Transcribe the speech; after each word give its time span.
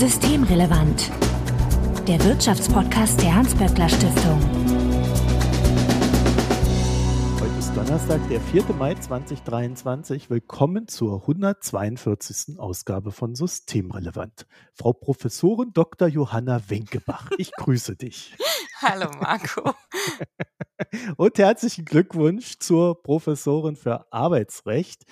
Systemrelevant. 0.00 1.10
Der 2.08 2.24
Wirtschaftspodcast 2.24 3.20
der 3.20 3.34
Hans-Böckler 3.34 3.86
Stiftung. 3.86 4.40
Heute 7.38 7.58
ist 7.58 7.76
Donnerstag, 7.76 8.26
der 8.30 8.40
4. 8.40 8.64
Mai 8.78 8.94
2023. 8.94 10.30
Willkommen 10.30 10.88
zur 10.88 11.20
142. 11.20 12.58
Ausgabe 12.58 13.12
von 13.12 13.34
Systemrelevant. 13.34 14.46
Frau 14.72 14.94
Professorin 14.94 15.74
Dr. 15.74 16.08
Johanna 16.08 16.70
Wenkebach, 16.70 17.30
ich 17.36 17.52
grüße 17.52 17.96
dich. 17.96 18.34
Hallo 18.80 19.10
Marco. 19.20 19.74
Und 21.18 21.36
herzlichen 21.36 21.84
Glückwunsch 21.84 22.58
zur 22.58 23.02
Professorin 23.02 23.76
für 23.76 24.10
Arbeitsrecht. 24.10 25.04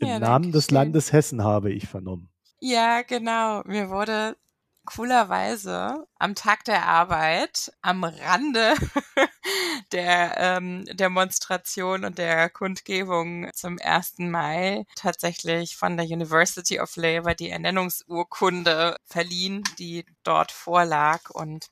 Im 0.00 0.08
ja, 0.08 0.18
Namen 0.18 0.52
des 0.52 0.70
Landes 0.70 1.14
Hessen 1.14 1.42
habe 1.42 1.72
ich 1.72 1.88
vernommen. 1.88 2.28
Ja, 2.66 3.02
genau. 3.02 3.62
Mir 3.66 3.90
wurde 3.90 4.38
coolerweise 4.86 6.06
am 6.18 6.34
Tag 6.34 6.64
der 6.64 6.86
Arbeit 6.86 7.70
am 7.82 8.04
Rande 8.04 8.74
der 9.92 10.34
ähm, 10.38 10.86
Demonstration 10.86 12.06
und 12.06 12.16
der 12.16 12.48
Kundgebung 12.48 13.50
zum 13.52 13.78
1. 13.82 14.14
Mai 14.20 14.86
tatsächlich 14.96 15.76
von 15.76 15.98
der 15.98 16.06
University 16.06 16.80
of 16.80 16.96
Labour 16.96 17.34
die 17.34 17.50
Ernennungsurkunde 17.50 18.96
verliehen, 19.04 19.62
die 19.78 20.06
dort 20.22 20.50
vorlag 20.50 21.28
und 21.30 21.66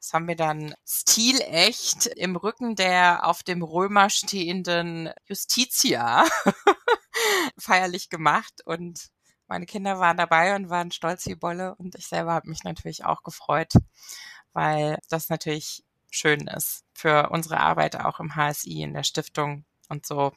das 0.00 0.14
haben 0.14 0.28
wir 0.28 0.36
dann 0.36 0.74
stilecht 0.86 2.06
im 2.06 2.36
Rücken 2.36 2.74
der 2.74 3.26
auf 3.26 3.42
dem 3.42 3.62
Römer 3.62 4.08
stehenden 4.08 5.10
Justitia 5.26 6.24
feierlich 7.58 8.08
gemacht 8.08 8.62
und 8.64 9.10
meine 9.48 9.66
Kinder 9.66 9.98
waren 9.98 10.16
dabei 10.16 10.54
und 10.54 10.70
waren 10.70 10.92
stolz 10.92 11.26
wie 11.26 11.34
Bolle 11.34 11.74
und 11.76 11.94
ich 11.94 12.06
selber 12.06 12.32
habe 12.32 12.48
mich 12.48 12.64
natürlich 12.64 13.04
auch 13.04 13.22
gefreut, 13.22 13.72
weil 14.52 14.98
das 15.08 15.28
natürlich 15.30 15.84
schön 16.10 16.46
ist 16.48 16.84
für 16.94 17.30
unsere 17.30 17.60
Arbeit 17.60 17.96
auch 17.96 18.20
im 18.20 18.36
HSI 18.36 18.82
in 18.82 18.94
der 18.94 19.04
Stiftung 19.04 19.64
und 19.88 20.06
so. 20.06 20.32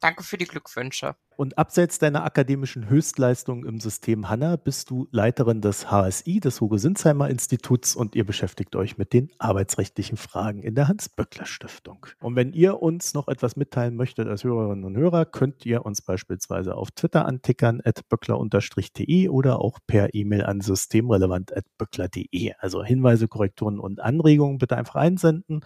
Danke 0.00 0.24
für 0.24 0.36
die 0.36 0.46
Glückwünsche. 0.46 1.14
Und 1.36 1.58
abseits 1.58 1.98
deiner 1.98 2.24
akademischen 2.24 2.88
Höchstleistung 2.88 3.64
im 3.64 3.80
System 3.80 4.28
Hanna 4.28 4.56
bist 4.56 4.90
du 4.90 5.08
Leiterin 5.12 5.60
des 5.60 5.90
HSI, 5.90 6.40
des 6.40 6.60
Hugo-Sinsheimer 6.60 7.30
Instituts 7.30 7.96
und 7.96 8.14
ihr 8.14 8.24
beschäftigt 8.24 8.76
euch 8.76 8.98
mit 8.98 9.12
den 9.12 9.30
arbeitsrechtlichen 9.38 10.16
Fragen 10.18 10.62
in 10.62 10.74
der 10.74 10.88
Hans-Böckler-Stiftung. 10.88 12.06
Und 12.20 12.36
wenn 12.36 12.52
ihr 12.52 12.82
uns 12.82 13.14
noch 13.14 13.28
etwas 13.28 13.56
mitteilen 13.56 13.96
möchtet 13.96 14.28
als 14.28 14.44
Hörerinnen 14.44 14.84
und 14.84 14.96
Hörer, 14.96 15.24
könnt 15.24 15.64
ihr 15.64 15.86
uns 15.86 16.02
beispielsweise 16.02 16.74
auf 16.74 16.90
Twitter 16.90 17.24
antickern, 17.24 17.80
at 17.84 18.08
böckler-de 18.08 19.28
oder 19.28 19.60
auch 19.60 19.78
per 19.86 20.14
E-Mail 20.14 20.44
an 20.44 20.60
systemrelevant.böckler.de. 20.60 22.52
Also 22.58 22.84
Hinweise, 22.84 23.28
Korrekturen 23.28 23.78
und 23.78 24.00
Anregungen 24.00 24.58
bitte 24.58 24.76
einfach 24.76 24.96
einsenden 24.96 25.62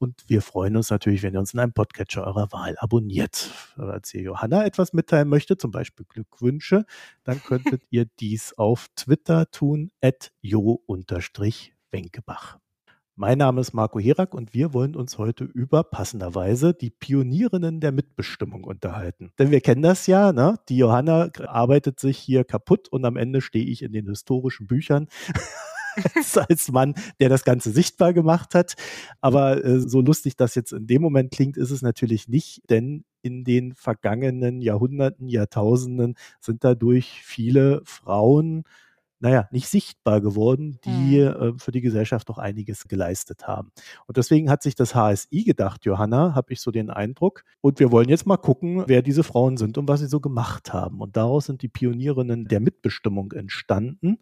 und 0.00 0.24
wir 0.28 0.40
freuen 0.40 0.76
uns 0.76 0.90
natürlich, 0.90 1.22
wenn 1.22 1.34
ihr 1.34 1.40
uns 1.40 1.52
in 1.52 1.60
einem 1.60 1.74
Podcatcher 1.74 2.26
eurer 2.26 2.50
Wahl 2.52 2.74
abonniert. 2.78 3.50
Als 3.76 4.14
ihr 4.14 4.22
Johanna 4.22 4.64
etwas 4.64 4.94
mitteilen 4.94 5.28
möchte, 5.28 5.58
zum 5.58 5.70
Beispiel 5.70 6.06
Glückwünsche, 6.08 6.86
dann 7.22 7.42
könntet 7.42 7.82
ihr 7.90 8.06
dies 8.18 8.54
auf 8.56 8.88
Twitter 8.96 9.50
tun, 9.50 9.90
at 10.00 10.32
jo-wenkebach. 10.40 12.58
Mein 13.14 13.36
Name 13.36 13.60
ist 13.60 13.74
Marco 13.74 14.00
Herak 14.00 14.32
und 14.32 14.54
wir 14.54 14.72
wollen 14.72 14.96
uns 14.96 15.18
heute 15.18 15.44
über 15.44 15.84
passenderweise 15.84 16.72
die 16.72 16.88
Pionierinnen 16.88 17.80
der 17.80 17.92
Mitbestimmung 17.92 18.64
unterhalten. 18.64 19.32
Denn 19.38 19.50
wir 19.50 19.60
kennen 19.60 19.82
das 19.82 20.06
ja, 20.06 20.32
ne? 20.32 20.58
Die 20.70 20.78
Johanna 20.78 21.28
arbeitet 21.46 22.00
sich 22.00 22.16
hier 22.16 22.44
kaputt 22.44 22.88
und 22.88 23.04
am 23.04 23.18
Ende 23.18 23.42
stehe 23.42 23.66
ich 23.66 23.82
in 23.82 23.92
den 23.92 24.06
historischen 24.06 24.66
Büchern 24.66 25.08
als 26.36 26.70
Mann, 26.70 26.94
der 27.20 27.28
das 27.28 27.44
Ganze 27.44 27.70
sichtbar 27.70 28.12
gemacht 28.12 28.54
hat. 28.54 28.74
Aber 29.20 29.64
äh, 29.64 29.80
so 29.80 30.00
lustig 30.00 30.36
das 30.36 30.54
jetzt 30.54 30.72
in 30.72 30.86
dem 30.86 31.02
Moment 31.02 31.32
klingt, 31.32 31.56
ist 31.56 31.70
es 31.70 31.82
natürlich 31.82 32.28
nicht, 32.28 32.62
denn 32.70 33.04
in 33.22 33.44
den 33.44 33.74
vergangenen 33.74 34.62
Jahrhunderten, 34.62 35.28
Jahrtausenden 35.28 36.14
sind 36.40 36.64
dadurch 36.64 37.20
viele 37.22 37.82
Frauen 37.84 38.64
naja, 39.20 39.48
nicht 39.50 39.68
sichtbar 39.68 40.20
geworden, 40.20 40.78
die 40.84 41.20
mhm. 41.20 41.54
äh, 41.56 41.58
für 41.58 41.72
die 41.72 41.82
Gesellschaft 41.82 42.28
doch 42.28 42.38
einiges 42.38 42.88
geleistet 42.88 43.46
haben. 43.46 43.70
Und 44.06 44.16
deswegen 44.16 44.50
hat 44.50 44.62
sich 44.62 44.74
das 44.74 44.94
HSI 44.94 45.44
gedacht, 45.44 45.84
Johanna, 45.84 46.34
habe 46.34 46.52
ich 46.52 46.60
so 46.60 46.70
den 46.70 46.90
Eindruck. 46.90 47.44
Und 47.60 47.78
wir 47.78 47.92
wollen 47.92 48.08
jetzt 48.08 48.26
mal 48.26 48.38
gucken, 48.38 48.84
wer 48.86 49.02
diese 49.02 49.22
Frauen 49.22 49.58
sind 49.58 49.76
und 49.76 49.88
was 49.88 50.00
sie 50.00 50.08
so 50.08 50.20
gemacht 50.20 50.72
haben. 50.72 51.00
Und 51.00 51.16
daraus 51.16 51.46
sind 51.46 51.62
die 51.62 51.68
Pionierinnen 51.68 52.46
der 52.46 52.60
Mitbestimmung 52.60 53.32
entstanden. 53.32 54.18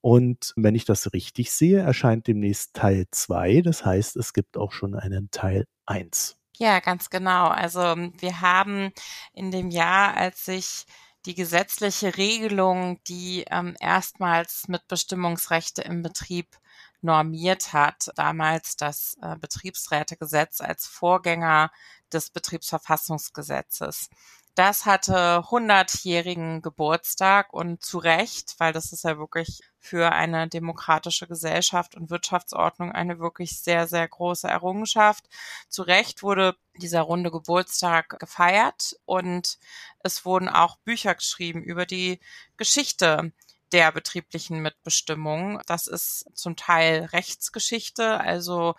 Und 0.00 0.52
wenn 0.56 0.74
ich 0.74 0.84
das 0.84 1.12
richtig 1.12 1.52
sehe, 1.52 1.78
erscheint 1.78 2.26
demnächst 2.26 2.74
Teil 2.74 3.06
2. 3.10 3.62
Das 3.62 3.84
heißt, 3.84 4.16
es 4.16 4.32
gibt 4.32 4.56
auch 4.56 4.72
schon 4.72 4.96
einen 4.96 5.30
Teil 5.30 5.66
1. 5.86 6.36
Ja, 6.56 6.80
ganz 6.80 7.08
genau. 7.08 7.46
Also 7.48 7.80
wir 7.80 8.40
haben 8.42 8.90
in 9.32 9.50
dem 9.50 9.70
Jahr, 9.70 10.14
als 10.16 10.44
sich 10.44 10.84
die 11.26 11.34
gesetzliche 11.34 12.16
Regelung, 12.16 13.02
die 13.04 13.44
ähm, 13.50 13.76
erstmals 13.80 14.68
Mitbestimmungsrechte 14.68 15.82
im 15.82 16.02
Betrieb 16.02 16.56
normiert 17.02 17.72
hat, 17.72 18.10
damals 18.16 18.76
das 18.76 19.16
äh, 19.22 19.36
Betriebsrätegesetz 19.36 20.60
als 20.60 20.86
Vorgänger 20.86 21.70
des 22.12 22.30
Betriebsverfassungsgesetzes. 22.30 24.08
Das 24.54 24.84
hatte 24.84 25.44
100-jährigen 25.48 26.60
Geburtstag 26.60 27.52
und 27.52 27.82
zu 27.82 27.98
Recht, 27.98 28.56
weil 28.58 28.72
das 28.72 28.92
ist 28.92 29.04
ja 29.04 29.16
wirklich 29.16 29.60
für 29.80 30.12
eine 30.12 30.46
demokratische 30.46 31.26
Gesellschaft 31.26 31.96
und 31.96 32.10
Wirtschaftsordnung 32.10 32.92
eine 32.92 33.18
wirklich 33.18 33.58
sehr, 33.60 33.88
sehr 33.88 34.06
große 34.06 34.46
Errungenschaft. 34.46 35.28
Zu 35.68 35.82
Recht 35.82 36.22
wurde 36.22 36.54
dieser 36.76 37.00
runde 37.00 37.30
Geburtstag 37.30 38.20
gefeiert 38.20 38.94
und 39.06 39.58
es 40.00 40.24
wurden 40.24 40.48
auch 40.48 40.76
Bücher 40.76 41.14
geschrieben 41.14 41.62
über 41.62 41.86
die 41.86 42.20
Geschichte 42.58 43.32
der 43.72 43.90
betrieblichen 43.90 44.60
Mitbestimmung. 44.60 45.60
Das 45.66 45.86
ist 45.86 46.26
zum 46.34 46.56
Teil 46.56 47.06
Rechtsgeschichte, 47.12 48.20
also 48.20 48.74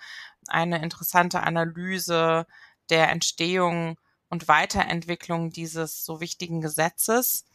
eine 0.47 0.81
interessante 0.83 1.41
Analyse 1.41 2.45
der 2.89 3.09
Entstehung 3.09 3.97
und 4.29 4.47
Weiterentwicklung 4.47 5.49
dieses 5.49 6.05
so 6.05 6.21
wichtigen 6.21 6.61
Gesetzes. 6.61 7.45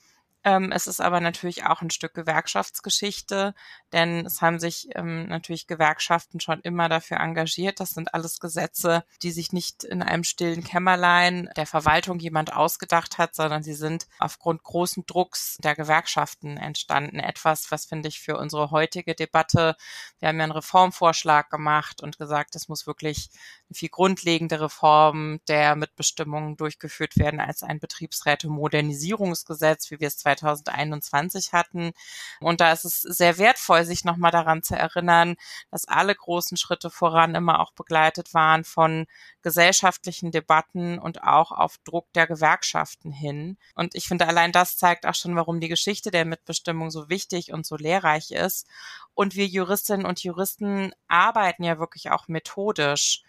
Ähm, 0.46 0.70
es 0.70 0.86
ist 0.86 1.00
aber 1.00 1.20
natürlich 1.20 1.64
auch 1.64 1.82
ein 1.82 1.90
Stück 1.90 2.14
Gewerkschaftsgeschichte, 2.14 3.52
denn 3.92 4.24
es 4.24 4.40
haben 4.40 4.60
sich 4.60 4.86
ähm, 4.94 5.26
natürlich 5.26 5.66
Gewerkschaften 5.66 6.38
schon 6.38 6.60
immer 6.60 6.88
dafür 6.88 7.16
engagiert. 7.18 7.80
Das 7.80 7.90
sind 7.90 8.14
alles 8.14 8.38
Gesetze, 8.38 9.04
die 9.22 9.32
sich 9.32 9.52
nicht 9.52 9.82
in 9.82 10.04
einem 10.04 10.22
stillen 10.22 10.62
Kämmerlein 10.62 11.50
der 11.56 11.66
Verwaltung 11.66 12.20
jemand 12.20 12.52
ausgedacht 12.52 13.18
hat, 13.18 13.34
sondern 13.34 13.64
sie 13.64 13.74
sind 13.74 14.06
aufgrund 14.20 14.62
großen 14.62 15.04
Drucks 15.04 15.56
der 15.56 15.74
Gewerkschaften 15.74 16.58
entstanden. 16.58 17.18
Etwas, 17.18 17.72
was 17.72 17.86
finde 17.86 18.08
ich 18.08 18.20
für 18.20 18.38
unsere 18.38 18.70
heutige 18.70 19.16
Debatte, 19.16 19.74
wir 20.20 20.28
haben 20.28 20.38
ja 20.38 20.44
einen 20.44 20.52
Reformvorschlag 20.52 21.50
gemacht 21.50 22.04
und 22.04 22.18
gesagt, 22.18 22.54
es 22.54 22.68
muss 22.68 22.86
wirklich 22.86 23.30
viel 23.72 23.88
grundlegende 23.88 24.60
Reform 24.60 25.40
der 25.48 25.76
Mitbestimmung 25.76 26.56
durchgeführt 26.56 27.16
werden 27.16 27.40
als 27.40 27.62
ein 27.62 27.80
Betriebsräte-Modernisierungsgesetz, 27.80 29.90
wie 29.90 30.00
wir 30.00 30.08
es 30.08 30.18
2021 30.18 31.52
hatten. 31.52 31.92
Und 32.40 32.60
da 32.60 32.72
ist 32.72 32.84
es 32.84 33.00
sehr 33.00 33.38
wertvoll, 33.38 33.84
sich 33.84 34.04
nochmal 34.04 34.30
daran 34.30 34.62
zu 34.62 34.76
erinnern, 34.76 35.36
dass 35.70 35.86
alle 35.86 36.14
großen 36.14 36.56
Schritte 36.56 36.90
voran 36.90 37.34
immer 37.34 37.60
auch 37.60 37.72
begleitet 37.72 38.34
waren 38.34 38.64
von 38.64 39.06
gesellschaftlichen 39.42 40.30
Debatten 40.30 40.98
und 40.98 41.22
auch 41.22 41.52
auf 41.52 41.78
Druck 41.84 42.12
der 42.14 42.26
Gewerkschaften 42.26 43.12
hin. 43.12 43.56
Und 43.74 43.94
ich 43.94 44.08
finde, 44.08 44.26
allein 44.26 44.52
das 44.52 44.76
zeigt 44.76 45.06
auch 45.06 45.14
schon, 45.14 45.36
warum 45.36 45.60
die 45.60 45.68
Geschichte 45.68 46.10
der 46.10 46.24
Mitbestimmung 46.24 46.90
so 46.90 47.08
wichtig 47.08 47.52
und 47.52 47.66
so 47.66 47.76
lehrreich 47.76 48.30
ist. 48.30 48.66
Und 49.14 49.34
wir 49.34 49.46
Juristinnen 49.46 50.06
und 50.06 50.22
Juristen 50.22 50.92
arbeiten 51.08 51.64
ja 51.64 51.78
wirklich 51.78 52.10
auch 52.10 52.28
methodisch 52.28 53.22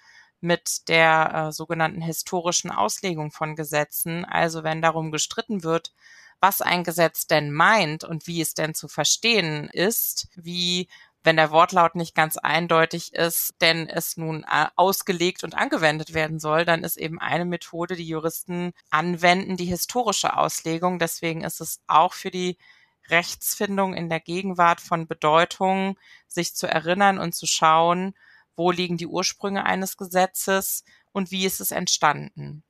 mit 0.48 0.88
der 0.88 1.34
äh, 1.34 1.52
sogenannten 1.52 2.02
historischen 2.02 2.72
Auslegung 2.72 3.32
von 3.32 3.56
Gesetzen. 3.56 4.26
Also 4.26 4.64
wenn 4.64 4.82
darum 4.82 5.12
gestritten 5.12 5.64
wird, 5.64 5.94
was 6.40 6.62
ein 6.62 6.84
Gesetz 6.84 7.28
denn 7.28 7.52
meint 7.52 8.04
und 8.04 8.28
wie 8.28 8.42
es 8.42 8.54
denn 8.54 8.74
zu 8.74 8.88
verstehen 8.88 9.70
ist, 9.72 10.30
wie 10.36 10.88
wenn 11.24 11.36
der 11.36 11.52
Wortlaut 11.52 11.96
nicht 11.96 12.16
ganz 12.16 12.38
eindeutig 12.38 13.14
ist, 13.14 13.56
denn 13.60 13.90
es 13.90 14.16
nun 14.16 14.44
äh, 14.44 14.68
ausgelegt 14.76 15.44
und 15.44 15.56
angewendet 15.56 16.14
werden 16.14 16.40
soll, 16.40 16.64
dann 16.64 16.84
ist 16.84 16.96
eben 16.96 17.20
eine 17.20 17.44
Methode, 17.44 17.96
die 17.96 18.08
Juristen 18.08 18.74
anwenden, 18.90 19.58
die 19.58 19.66
historische 19.66 20.38
Auslegung. 20.38 21.00
Deswegen 21.00 21.44
ist 21.44 21.60
es 21.60 21.82
auch 21.88 22.14
für 22.14 22.32
die 22.32 22.58
Rechtsfindung 23.10 23.94
in 23.94 24.10
der 24.10 24.22
Gegenwart 24.22 24.80
von 24.80 25.08
Bedeutung, 25.08 25.98
sich 26.28 26.56
zu 26.56 26.68
erinnern 26.68 27.20
und 27.20 27.36
zu 27.36 27.46
schauen, 27.46 28.14
wo 28.58 28.72
liegen 28.72 28.98
die 28.98 29.08
Ursprünge 29.08 29.66
eines 29.66 29.96
Gesetzes 29.96 30.84
und 31.14 31.32
wie 31.32 31.46
ist 31.46 31.62
es 31.62 31.72
entstanden. 31.72 32.64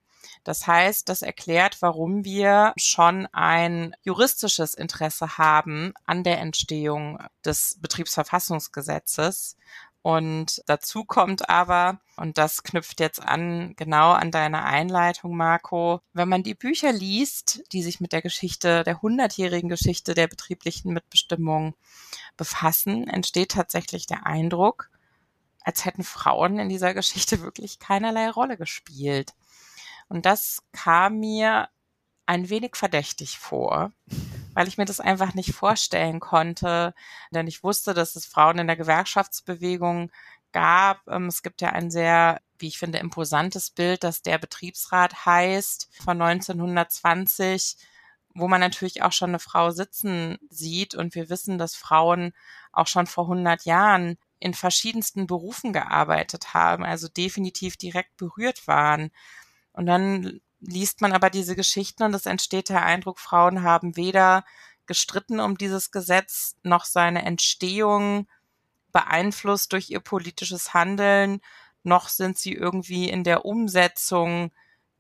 Das 0.44 0.68
heißt, 0.68 1.10
das 1.10 1.22
erklärt, 1.22 1.82
warum 1.82 2.24
wir 2.24 2.74
schon 2.78 3.28
ein 3.32 3.96
juristisches 4.04 4.74
Interesse 4.74 5.38
haben 5.38 5.94
an 6.06 6.24
der 6.24 6.40
Entstehung 6.40 7.20
des 7.44 7.78
Betriebsverfassungsgesetzes. 7.82 9.58
Und 10.02 10.64
dazu 10.68 11.04
kommt 11.04 11.50
aber, 11.50 12.00
und 12.16 12.38
das 12.38 12.64
knüpft 12.64 13.02
jetzt 13.02 13.22
an, 13.22 13.74
genau 13.76 14.12
an 14.12 14.32
deine 14.32 14.64
Einleitung, 14.64 15.36
Marco, 15.36 16.00
wenn 16.14 16.30
man 16.30 16.44
die 16.44 16.56
Bücher 16.56 16.94
liest, 16.94 17.62
die 17.74 17.84
sich 17.84 18.00
mit 18.00 18.14
der 18.14 18.22
Geschichte, 18.22 18.84
der 18.84 19.02
hundertjährigen 19.02 19.70
Geschichte 19.70 20.14
der 20.14 20.28
betrieblichen 20.28 20.94
Mitbestimmung 20.94 21.76
befassen, 22.38 23.08
entsteht 23.10 23.52
tatsächlich 23.52 24.06
der 24.06 24.26
Eindruck, 24.26 24.90
als 25.68 25.84
hätten 25.84 26.06
Frauen 26.06 26.60
in 26.60 26.70
dieser 26.70 26.94
Geschichte 26.94 27.42
wirklich 27.42 27.78
keinerlei 27.78 28.30
Rolle 28.30 28.56
gespielt. 28.56 29.34
Und 30.08 30.26
das 30.26 30.64
kam 30.72 31.20
mir 31.20 31.68
ein 32.26 32.50
wenig 32.50 32.78
verdächtig 32.78 33.38
vor, 33.38 33.92
weil 34.54 34.70
ich 34.70 34.78
mir 34.78 34.86
das 34.86 35.02
einfach 35.02 35.34
nicht 35.34 35.54
vorstellen 35.54 36.22
konnte, 36.22 36.94
denn 37.32 37.48
ich 37.48 37.66
wusste, 37.66 37.94
dass 37.94 38.16
es 38.16 38.26
Frauen 38.26 38.60
in 38.60 38.68
der 38.68 38.78
Gewerkschaftsbewegung 38.78 40.10
gab. 40.54 41.06
Ähm, 41.10 41.26
es 41.26 41.44
gibt 41.44 41.60
ja 41.60 41.72
ein 41.72 41.92
sehr, 41.92 42.40
wie 42.58 42.70
ich 42.70 42.80
finde, 42.80 43.00
imposantes 43.00 43.70
Bild, 43.70 44.06
das 44.06 44.22
der 44.22 44.38
Betriebsrat 44.38 45.26
heißt 45.26 45.90
von 46.02 46.22
1920 46.22 47.76
wo 48.40 48.48
man 48.48 48.62
natürlich 48.62 49.02
auch 49.02 49.14
schon 49.14 49.32
eine 49.32 49.40
Frau 49.40 49.72
sitzen 49.72 50.38
sieht 50.52 50.94
und 50.94 51.16
wir 51.16 51.28
wissen, 51.28 51.58
dass 51.58 51.76
Frauen 51.76 52.34
auch 52.72 52.86
schon 52.86 53.08
vor 53.08 53.24
100 53.24 53.66
Jahren 53.66 54.20
in 54.40 54.54
verschiedensten 54.54 55.28
Berufen 55.28 55.74
gearbeitet 55.74 56.54
haben, 56.54 56.86
also 56.86 57.08
definitiv 57.08 57.78
direkt 57.78 58.18
berührt 58.18 58.68
waren. 58.68 59.12
Und 59.74 59.86
dann 59.86 60.42
liest 60.60 61.02
man 61.02 61.14
aber 61.14 61.30
diese 61.30 61.56
Geschichten 61.56 62.04
und 62.04 62.14
es 62.14 62.26
entsteht 62.26 62.70
der 62.70 62.84
Eindruck, 62.84 63.20
Frauen 63.20 63.64
haben 63.64 63.96
weder 63.96 64.44
gestritten 64.86 65.40
um 65.40 65.58
dieses 65.58 65.92
Gesetz 65.92 66.56
noch 66.64 66.86
seine 66.86 67.24
Entstehung 67.24 68.28
beeinflusst 68.92 69.74
durch 69.74 69.90
ihr 69.90 70.00
politisches 70.00 70.74
Handeln, 70.74 71.42
noch 71.84 72.10
sind 72.10 72.38
sie 72.38 72.54
irgendwie 72.54 73.10
in 73.10 73.24
der 73.24 73.46
Umsetzung 73.46 74.52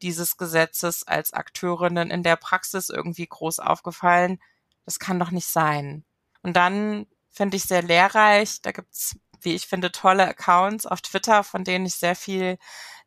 dieses 0.01 0.37
Gesetzes 0.37 1.05
als 1.07 1.33
Akteurinnen 1.33 2.11
in 2.11 2.23
der 2.23 2.35
Praxis 2.35 2.89
irgendwie 2.89 3.27
groß 3.27 3.59
aufgefallen. 3.59 4.39
Das 4.85 4.99
kann 4.99 5.19
doch 5.19 5.31
nicht 5.31 5.47
sein. 5.47 6.05
Und 6.43 6.55
dann 6.55 7.07
finde 7.29 7.57
ich 7.57 7.63
sehr 7.63 7.81
lehrreich, 7.81 8.61
da 8.61 8.71
gibt's, 8.71 9.15
wie 9.41 9.55
ich 9.55 9.67
finde, 9.67 9.91
tolle 9.91 10.27
Accounts 10.27 10.85
auf 10.85 11.01
Twitter, 11.01 11.43
von 11.43 11.63
denen 11.63 11.85
ich 11.85 11.95
sehr 11.95 12.15
viel 12.15 12.57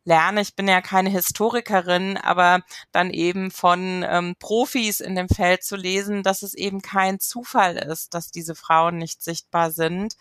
lerne. 0.03 0.41
Ich 0.41 0.55
bin 0.55 0.67
ja 0.67 0.81
keine 0.81 1.09
Historikerin, 1.09 2.17
aber 2.17 2.61
dann 2.91 3.11
eben 3.11 3.51
von 3.51 4.03
ähm, 4.07 4.35
Profis 4.39 4.99
in 4.99 5.15
dem 5.15 5.29
Feld 5.29 5.63
zu 5.63 5.75
lesen, 5.75 6.23
dass 6.23 6.41
es 6.41 6.53
eben 6.53 6.81
kein 6.81 7.19
Zufall 7.19 7.77
ist, 7.77 8.13
dass 8.13 8.31
diese 8.31 8.55
Frauen 8.55 8.97
nicht 8.97 9.23
sichtbar 9.23 9.71
sind, 9.71 10.15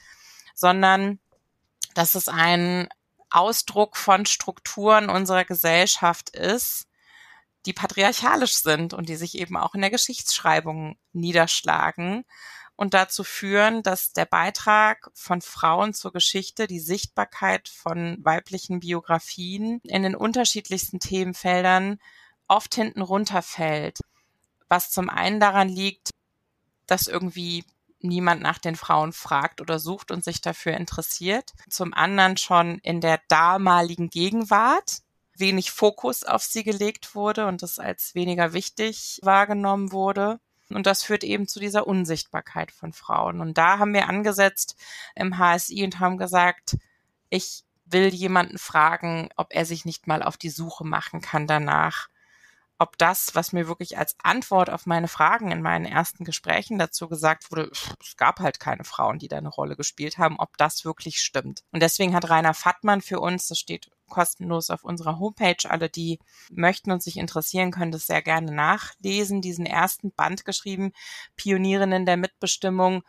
sondern 0.54 1.18
dass 1.94 2.14
es 2.14 2.28
ein 2.28 2.88
Ausdruck 3.30 3.96
von 3.96 4.26
Strukturen 4.26 5.08
unserer 5.08 5.44
Gesellschaft 5.44 6.30
ist, 6.30 6.86
die 7.66 7.72
patriarchalisch 7.72 8.56
sind 8.56 8.94
und 8.94 9.08
die 9.08 9.16
sich 9.16 9.36
eben 9.38 9.56
auch 9.56 9.74
in 9.74 9.80
der 9.80 9.90
Geschichtsschreibung 9.90 10.98
niederschlagen 11.12 12.24
und 12.80 12.94
dazu 12.94 13.24
führen, 13.24 13.82
dass 13.82 14.14
der 14.14 14.24
Beitrag 14.24 15.10
von 15.12 15.42
Frauen 15.42 15.92
zur 15.92 16.14
Geschichte, 16.14 16.66
die 16.66 16.80
Sichtbarkeit 16.80 17.68
von 17.68 18.16
weiblichen 18.22 18.80
Biografien 18.80 19.80
in 19.82 20.02
den 20.02 20.14
unterschiedlichsten 20.14 20.98
Themenfeldern 20.98 22.00
oft 22.48 22.74
hinten 22.74 23.02
runterfällt. 23.02 24.00
Was 24.70 24.90
zum 24.90 25.10
einen 25.10 25.40
daran 25.40 25.68
liegt, 25.68 26.08
dass 26.86 27.06
irgendwie 27.06 27.66
niemand 27.98 28.40
nach 28.40 28.56
den 28.56 28.76
Frauen 28.76 29.12
fragt 29.12 29.60
oder 29.60 29.78
sucht 29.78 30.10
und 30.10 30.24
sich 30.24 30.40
dafür 30.40 30.72
interessiert. 30.72 31.52
Zum 31.68 31.92
anderen 31.92 32.38
schon 32.38 32.78
in 32.78 33.02
der 33.02 33.20
damaligen 33.28 34.08
Gegenwart 34.08 35.02
wenig 35.36 35.70
Fokus 35.70 36.24
auf 36.24 36.44
sie 36.44 36.64
gelegt 36.64 37.14
wurde 37.14 37.46
und 37.46 37.62
es 37.62 37.78
als 37.78 38.14
weniger 38.14 38.54
wichtig 38.54 39.20
wahrgenommen 39.22 39.92
wurde. 39.92 40.40
Und 40.76 40.86
das 40.86 41.02
führt 41.02 41.24
eben 41.24 41.46
zu 41.46 41.60
dieser 41.60 41.86
Unsichtbarkeit 41.86 42.70
von 42.72 42.92
Frauen. 42.92 43.40
Und 43.40 43.58
da 43.58 43.78
haben 43.78 43.94
wir 43.94 44.08
angesetzt 44.08 44.76
im 45.14 45.38
HSI 45.38 45.84
und 45.84 46.00
haben 46.00 46.18
gesagt, 46.18 46.76
ich 47.28 47.64
will 47.84 48.08
jemanden 48.14 48.58
fragen, 48.58 49.30
ob 49.36 49.48
er 49.50 49.64
sich 49.64 49.84
nicht 49.84 50.06
mal 50.06 50.22
auf 50.22 50.36
die 50.36 50.50
Suche 50.50 50.84
machen 50.84 51.20
kann 51.20 51.46
danach, 51.46 52.08
ob 52.78 52.96
das, 52.96 53.34
was 53.34 53.52
mir 53.52 53.68
wirklich 53.68 53.98
als 53.98 54.16
Antwort 54.22 54.70
auf 54.70 54.86
meine 54.86 55.08
Fragen 55.08 55.52
in 55.52 55.60
meinen 55.60 55.84
ersten 55.84 56.24
Gesprächen 56.24 56.78
dazu 56.78 57.08
gesagt 57.08 57.50
wurde, 57.50 57.70
es 58.00 58.16
gab 58.16 58.40
halt 58.40 58.58
keine 58.58 58.84
Frauen, 58.84 59.18
die 59.18 59.28
da 59.28 59.36
eine 59.36 59.50
Rolle 59.50 59.76
gespielt 59.76 60.16
haben, 60.16 60.38
ob 60.38 60.56
das 60.56 60.84
wirklich 60.86 61.20
stimmt. 61.20 61.62
Und 61.72 61.82
deswegen 61.82 62.14
hat 62.14 62.30
Rainer 62.30 62.54
Fattmann 62.54 63.02
für 63.02 63.20
uns, 63.20 63.48
das 63.48 63.58
steht 63.58 63.90
kostenlos 64.10 64.68
auf 64.68 64.84
unserer 64.84 65.18
Homepage, 65.18 65.56
alle, 65.68 65.88
die 65.88 66.18
möchten 66.50 66.90
und 66.90 67.02
sich 67.02 67.16
interessieren, 67.16 67.70
können 67.70 67.92
das 67.92 68.06
sehr 68.06 68.20
gerne 68.20 68.52
nachlesen, 68.52 69.40
diesen 69.40 69.64
ersten 69.64 70.12
Band 70.12 70.44
geschrieben, 70.44 70.92
Pionierinnen 71.36 72.04
der 72.04 72.18
Mitbestimmung, 72.18 73.02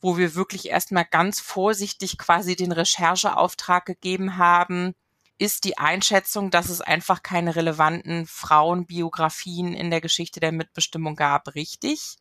wo 0.00 0.16
wir 0.16 0.34
wirklich 0.34 0.70
erstmal 0.70 1.04
ganz 1.04 1.40
vorsichtig 1.40 2.16
quasi 2.16 2.56
den 2.56 2.72
Rechercheauftrag 2.72 3.84
gegeben 3.84 4.38
haben, 4.38 4.94
ist 5.38 5.64
die 5.64 5.78
Einschätzung, 5.78 6.50
dass 6.50 6.68
es 6.68 6.80
einfach 6.80 7.22
keine 7.22 7.56
relevanten 7.56 8.26
Frauenbiografien 8.26 9.74
in 9.74 9.90
der 9.90 10.00
Geschichte 10.00 10.40
der 10.40 10.52
Mitbestimmung 10.52 11.16
gab, 11.16 11.54
richtig? 11.54 12.16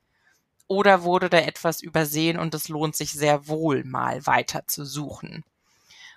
Oder 0.67 1.03
wurde 1.03 1.29
da 1.29 1.37
etwas 1.37 1.81
übersehen 1.81 2.39
und 2.39 2.55
es 2.55 2.69
lohnt 2.69 2.95
sich 2.95 3.11
sehr 3.11 3.47
wohl 3.47 3.83
mal 3.83 4.25
weiter 4.25 4.65
zu 4.67 4.85
suchen? 4.85 5.43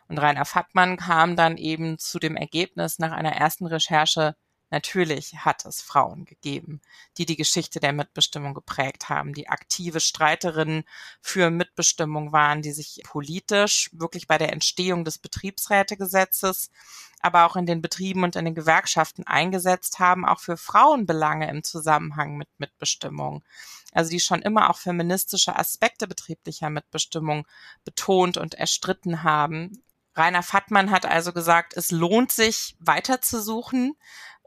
Und 0.08 0.18
Rainer 0.18 0.44
Fattmann 0.44 0.96
kam 0.96 1.36
dann 1.36 1.56
eben 1.56 1.98
zu 1.98 2.18
dem 2.18 2.36
Ergebnis 2.36 2.98
nach 2.98 3.12
einer 3.12 3.32
ersten 3.32 3.66
Recherche, 3.66 4.36
Natürlich 4.70 5.32
hat 5.44 5.64
es 5.64 5.80
Frauen 5.80 6.24
gegeben, 6.24 6.80
die 7.18 7.26
die 7.26 7.36
Geschichte 7.36 7.78
der 7.78 7.92
Mitbestimmung 7.92 8.52
geprägt 8.52 9.08
haben, 9.08 9.32
die 9.32 9.48
aktive 9.48 10.00
Streiterinnen 10.00 10.82
für 11.20 11.50
Mitbestimmung 11.50 12.32
waren, 12.32 12.62
die 12.62 12.72
sich 12.72 13.00
politisch 13.04 13.90
wirklich 13.92 14.26
bei 14.26 14.38
der 14.38 14.52
Entstehung 14.52 15.04
des 15.04 15.18
Betriebsrätegesetzes, 15.18 16.70
aber 17.20 17.46
auch 17.46 17.54
in 17.54 17.66
den 17.66 17.80
Betrieben 17.80 18.24
und 18.24 18.34
in 18.34 18.44
den 18.44 18.56
Gewerkschaften 18.56 19.24
eingesetzt 19.24 20.00
haben, 20.00 20.26
auch 20.26 20.40
für 20.40 20.56
Frauenbelange 20.56 21.48
im 21.48 21.62
Zusammenhang 21.62 22.36
mit 22.36 22.48
Mitbestimmung. 22.58 23.44
Also 23.92 24.10
die 24.10 24.20
schon 24.20 24.42
immer 24.42 24.68
auch 24.68 24.78
feministische 24.78 25.56
Aspekte 25.56 26.08
betrieblicher 26.08 26.70
Mitbestimmung 26.70 27.46
betont 27.84 28.36
und 28.36 28.54
erstritten 28.54 29.22
haben. 29.22 29.82
Rainer 30.16 30.42
Fattmann 30.42 30.90
hat 30.90 31.06
also 31.06 31.32
gesagt, 31.32 31.76
es 31.76 31.90
lohnt 31.90 32.32
sich 32.32 32.76
weiterzusuchen, 32.80 33.96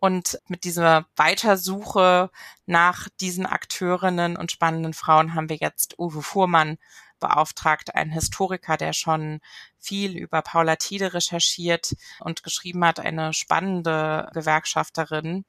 und 0.01 0.39
mit 0.47 0.63
dieser 0.63 1.07
Weitersuche 1.17 2.31
nach 2.65 3.09
diesen 3.19 3.45
Akteurinnen 3.45 4.38
und 4.38 4.51
spannenden 4.51 4.93
Frauen 4.93 5.35
haben 5.35 5.49
wir 5.49 5.57
jetzt 5.57 5.99
Uwe 5.99 6.21
Fuhrmann 6.21 6.77
beauftragt, 7.19 7.95
ein 7.95 8.09
Historiker, 8.09 8.77
der 8.77 8.93
schon 8.93 9.41
viel 9.77 10.17
über 10.17 10.41
Paula 10.41 10.77
Tiede 10.77 11.13
recherchiert 11.13 11.95
und 12.21 12.43
geschrieben 12.43 12.85
hat, 12.85 13.01
eine 13.01 13.33
spannende 13.33 14.29
Gewerkschafterin. 14.33 15.43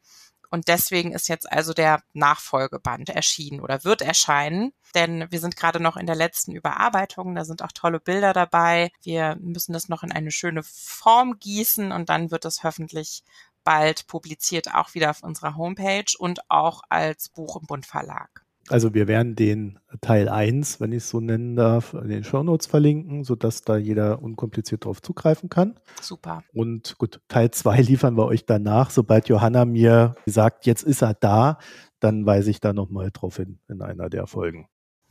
Und 0.50 0.66
deswegen 0.68 1.12
ist 1.12 1.28
jetzt 1.28 1.50
also 1.50 1.72
der 1.72 2.02
Nachfolgeband 2.12 3.08
erschienen 3.08 3.60
oder 3.60 3.84
wird 3.84 4.02
erscheinen, 4.02 4.72
denn 4.94 5.30
wir 5.30 5.38
sind 5.38 5.56
gerade 5.56 5.80
noch 5.80 5.96
in 5.96 6.06
der 6.06 6.16
letzten 6.16 6.52
Überarbeitung. 6.52 7.36
Da 7.36 7.44
sind 7.44 7.62
auch 7.62 7.72
tolle 7.72 8.00
Bilder 8.00 8.32
dabei. 8.32 8.90
Wir 9.02 9.36
müssen 9.40 9.72
das 9.72 9.88
noch 9.88 10.02
in 10.02 10.10
eine 10.10 10.32
schöne 10.32 10.62
Form 10.64 11.38
gießen 11.38 11.92
und 11.92 12.08
dann 12.08 12.32
wird 12.32 12.44
es 12.44 12.64
hoffentlich 12.64 13.22
bald 13.62 14.06
publiziert, 14.08 14.74
auch 14.74 14.94
wieder 14.94 15.10
auf 15.10 15.22
unserer 15.22 15.56
Homepage 15.56 16.12
und 16.18 16.50
auch 16.50 16.82
als 16.88 17.28
Buch 17.28 17.56
im 17.56 17.66
Bund 17.66 17.86
Verlag. 17.86 18.44
Also 18.70 18.94
wir 18.94 19.08
werden 19.08 19.34
den 19.34 19.80
Teil 20.00 20.28
1, 20.28 20.80
wenn 20.80 20.92
ich 20.92 20.98
es 20.98 21.10
so 21.10 21.20
nennen 21.20 21.56
darf, 21.56 21.92
in 21.92 22.08
den 22.08 22.22
Shownotes 22.22 22.68
verlinken, 22.68 23.24
sodass 23.24 23.62
da 23.62 23.76
jeder 23.76 24.22
unkompliziert 24.22 24.84
drauf 24.84 25.02
zugreifen 25.02 25.48
kann. 25.48 25.74
Super. 26.00 26.44
Und 26.54 26.96
gut, 26.96 27.20
Teil 27.26 27.50
2 27.50 27.80
liefern 27.82 28.16
wir 28.16 28.26
euch 28.26 28.46
danach. 28.46 28.90
Sobald 28.90 29.28
Johanna 29.28 29.64
mir 29.64 30.14
sagt, 30.24 30.66
jetzt 30.66 30.84
ist 30.84 31.02
er 31.02 31.14
da, 31.14 31.58
dann 31.98 32.26
weise 32.26 32.50
ich 32.50 32.60
da 32.60 32.72
nochmal 32.72 33.10
drauf 33.12 33.38
hin 33.38 33.58
in 33.68 33.82
einer 33.82 34.08
der 34.08 34.28
Folgen. 34.28 34.68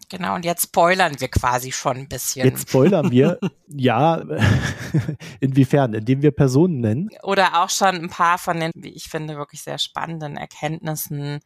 Genau, 0.09 0.33
und 0.33 0.43
jetzt 0.43 0.63
spoilern 0.63 1.13
wir 1.19 1.27
quasi 1.27 1.71
schon 1.71 1.97
ein 1.97 2.09
bisschen. 2.09 2.45
Jetzt 2.45 2.69
spoilern 2.69 3.11
wir, 3.11 3.39
ja, 3.67 4.23
inwiefern? 5.39 5.93
Indem 5.93 6.23
wir 6.23 6.31
Personen 6.31 6.79
nennen? 6.79 7.09
Oder 7.21 7.63
auch 7.63 7.69
schon 7.69 7.95
ein 7.95 8.09
paar 8.09 8.39
von 8.39 8.59
den, 8.59 8.71
wie 8.75 8.89
ich 8.89 9.05
finde, 9.05 9.37
wirklich 9.37 9.61
sehr 9.61 9.77
spannenden 9.77 10.35
Erkenntnissen, 10.35 11.39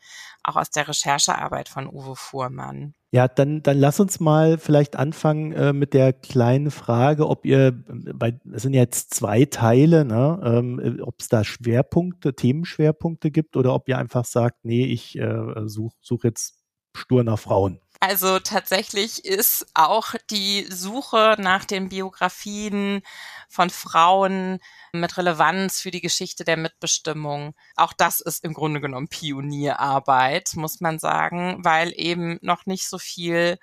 auch 0.43 0.55
aus 0.55 0.70
der 0.70 0.88
Recherchearbeit 0.88 1.67
von 1.67 1.88
Uwe 1.88 2.15
Fuhrmann. 2.15 2.93
Ja, 3.12 3.27
dann, 3.27 3.62
dann 3.62 3.77
lass 3.77 4.00
uns 4.00 4.20
mal 4.20 4.58
vielleicht 4.58 4.96
anfangen 4.96 5.51
äh, 5.51 5.74
mit 5.74 5.93
der 5.93 6.13
kleinen 6.13 6.72
Frage, 6.72 7.27
ob 7.27 7.46
ihr, 7.46 7.72
bei, 7.72 8.39
es 8.51 8.63
sind 8.63 8.74
jetzt 8.74 9.13
zwei 9.13 9.46
Teile, 9.46 10.03
ne, 10.05 10.41
ähm, 10.43 11.00
ob 11.03 11.20
es 11.20 11.27
da 11.27 11.43
Schwerpunkte, 11.43 12.34
Themenschwerpunkte 12.34 13.29
gibt 13.29 13.55
oder 13.55 13.74
ob 13.74 13.88
ihr 13.88 14.00
einfach 14.00 14.25
sagt, 14.25 14.63
nee, 14.63 14.86
ich 14.86 15.15
äh, 15.20 15.67
suche 15.67 15.96
such 16.01 16.24
jetzt 16.24 16.63
stur 16.96 17.24
nach 17.24 17.38
Frauen. 17.38 17.83
Also 18.05 18.39
tatsächlich 18.39 19.24
ist 19.24 19.65
auch 19.75 20.15
die 20.29 20.67
Suche 20.69 21.38
nach 21.39 21.63
den 21.63 21.88
Biografien 21.88 23.01
von 23.48 23.69
Frauen 23.69 24.60
mit 24.91 25.17
Relevanz 25.17 25.79
für 25.79 25.89
die 25.89 26.01
Geschichte 26.01 26.43
der 26.43 26.57
Mitbestimmung. 26.57 27.55
Auch 27.77 27.93
das 27.93 28.19
ist 28.19 28.43
im 28.43 28.53
Grunde 28.53 28.81
genommen 28.81 29.07
Pionierarbeit, 29.07 30.51
muss 30.55 30.81
man 30.81 31.00
sagen, 31.00 31.63
weil 31.63 31.93
eben 31.95 32.39
noch 32.41 32.65
nicht 32.65 32.89
so 32.89 32.98
viel 32.98 33.57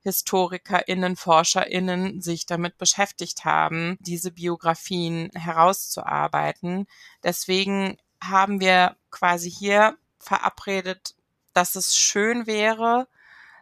HistorikerInnen, 0.00 1.16
ForscherInnen 1.16 2.20
sich 2.20 2.44
damit 2.44 2.76
beschäftigt 2.76 3.46
haben, 3.46 3.96
diese 4.00 4.30
Biografien 4.30 5.30
herauszuarbeiten. 5.32 6.86
Deswegen 7.24 7.96
haben 8.22 8.60
wir 8.60 8.96
quasi 9.10 9.50
hier 9.50 9.96
verabredet, 10.18 11.14
dass 11.54 11.76
es 11.76 11.96
schön 11.96 12.46
wäre, 12.46 13.08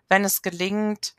wenn 0.09 0.25
es 0.25 0.43
gelingt, 0.43 1.15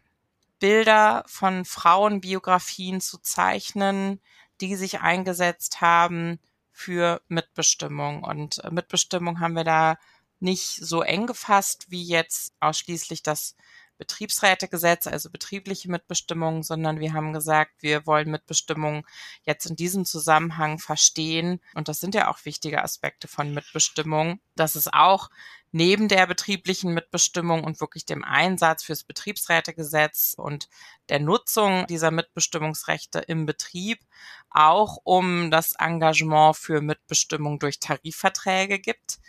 Bilder 0.60 1.24
von 1.28 1.66
Frauenbiografien 1.66 3.02
zu 3.02 3.18
zeichnen, 3.18 4.22
die 4.62 4.76
sich 4.76 5.02
eingesetzt 5.02 5.82
haben 5.82 6.40
für 6.72 7.22
Mitbestimmung. 7.28 8.24
Und 8.24 8.64
äh, 8.64 8.72
Mitbestimmung 8.72 9.40
haben 9.40 9.54
wir 9.54 9.64
da 9.64 9.98
nicht 10.40 10.76
so 10.86 11.02
eng 11.02 11.28
gefasst 11.28 11.86
wie 11.90 12.04
jetzt 12.04 12.54
ausschließlich 12.60 13.24
das 13.24 13.56
Betriebsrätegesetz, 13.98 15.08
also 15.08 15.30
betriebliche 15.30 15.90
Mitbestimmung, 15.90 16.64
sondern 16.64 17.00
wir 17.00 17.14
haben 17.14 17.32
gesagt, 17.32 17.72
wir 17.80 18.06
wollen 18.06 18.30
Mitbestimmung 18.30 19.08
jetzt 19.44 19.66
in 19.66 19.78
diesem 19.78 20.04
Zusammenhang 20.04 20.80
verstehen. 20.80 21.62
Und 21.76 21.88
das 21.88 22.02
sind 22.02 22.14
ja 22.14 22.30
auch 22.30 22.44
wichtige 22.44 22.84
Aspekte 22.84 23.30
von 23.30 23.54
Mitbestimmung, 23.54 24.42
dass 24.56 24.76
es 24.76 24.92
auch 24.92 25.30
neben 25.76 26.08
der 26.08 26.26
betrieblichen 26.26 26.94
Mitbestimmung 26.94 27.66
und 27.66 27.82
wirklich 27.82 28.06
dem 28.06 28.24
Einsatz 28.24 28.82
fürs 28.82 29.04
Betriebsrätegesetz 29.04 30.34
und 30.38 30.70
der 31.10 31.20
Nutzung 31.20 31.86
dieser 31.88 32.12
Mitbestimmungsrechte 32.12 33.20
im 33.20 33.46
Betrieb 33.46 34.00
auch 34.50 35.00
um 35.04 35.52
das 35.52 35.74
Engagement 35.78 36.56
für 36.56 36.80
Mitbestimmung 36.80 37.60
durch 37.60 37.82
Tarifverträge 37.82 38.80
gibt, 38.80 39.20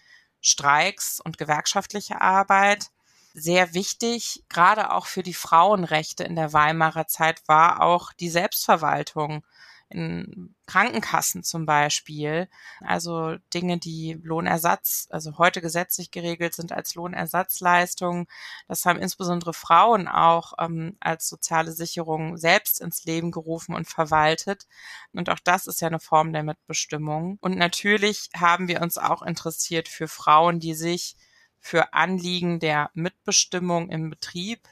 Streiks 0.40 1.20
und 1.20 1.36
gewerkschaftliche 1.36 2.20
Arbeit. 2.20 2.90
Sehr 3.34 3.74
wichtig, 3.74 4.44
gerade 4.48 4.92
auch 4.92 5.06
für 5.06 5.24
die 5.24 5.34
Frauenrechte 5.34 6.22
in 6.22 6.36
der 6.36 6.52
Weimarer 6.52 7.08
Zeit, 7.08 7.42
war 7.48 7.82
auch 7.82 8.12
die 8.12 8.30
Selbstverwaltung 8.30 9.44
in 9.88 10.54
Krankenkassen 10.66 11.44
zum 11.44 11.64
Beispiel. 11.64 12.48
Also 12.80 13.36
Dinge, 13.54 13.78
die 13.78 14.18
Lohnersatz, 14.22 15.06
also 15.10 15.38
heute 15.38 15.60
gesetzlich 15.60 16.10
geregelt 16.10 16.54
sind 16.54 16.72
als 16.72 16.94
Lohnersatzleistung. 16.94 18.26
Das 18.68 18.84
haben 18.84 18.98
insbesondere 18.98 19.54
Frauen 19.54 20.08
auch 20.08 20.54
ähm, 20.58 20.96
als 21.00 21.28
soziale 21.28 21.72
Sicherung 21.72 22.36
selbst 22.36 22.80
ins 22.80 23.04
Leben 23.04 23.30
gerufen 23.30 23.74
und 23.74 23.86
verwaltet. 23.86 24.66
Und 25.12 25.30
auch 25.30 25.40
das 25.42 25.66
ist 25.66 25.80
ja 25.80 25.88
eine 25.88 26.00
Form 26.00 26.32
der 26.32 26.42
Mitbestimmung. 26.42 27.38
Und 27.40 27.56
natürlich 27.56 28.30
haben 28.36 28.68
wir 28.68 28.82
uns 28.82 28.98
auch 28.98 29.22
interessiert 29.22 29.88
für 29.88 30.08
Frauen, 30.08 30.58
die 30.58 30.74
sich 30.74 31.16
für 31.60 31.94
Anliegen 31.94 32.60
der 32.60 32.90
Mitbestimmung 32.94 33.90
im 33.90 34.10
Betrieb 34.10 34.68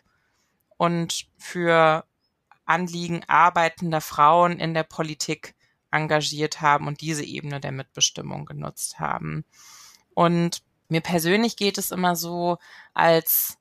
und 0.76 1.26
für 1.38 2.04
Anliegen 2.66 3.23
arbeitender 3.26 4.00
Frauen 4.00 4.59
in 4.59 4.75
der 4.75 4.85
Politik 4.85 5.54
engagiert 5.90 6.61
haben 6.61 6.87
und 6.87 7.00
diese 7.00 7.25
Ebene 7.25 7.61
der 7.61 7.73
Mitbestimmung 7.73 8.47
genutzt 8.47 8.99
haben. 8.99 9.44
Und 10.14 10.62
mir 10.88 11.00
persönlich 11.00 11.56
geht 11.56 11.78
es 11.78 11.90
immer 11.90 12.16
so, 12.16 12.59
als 12.92 13.59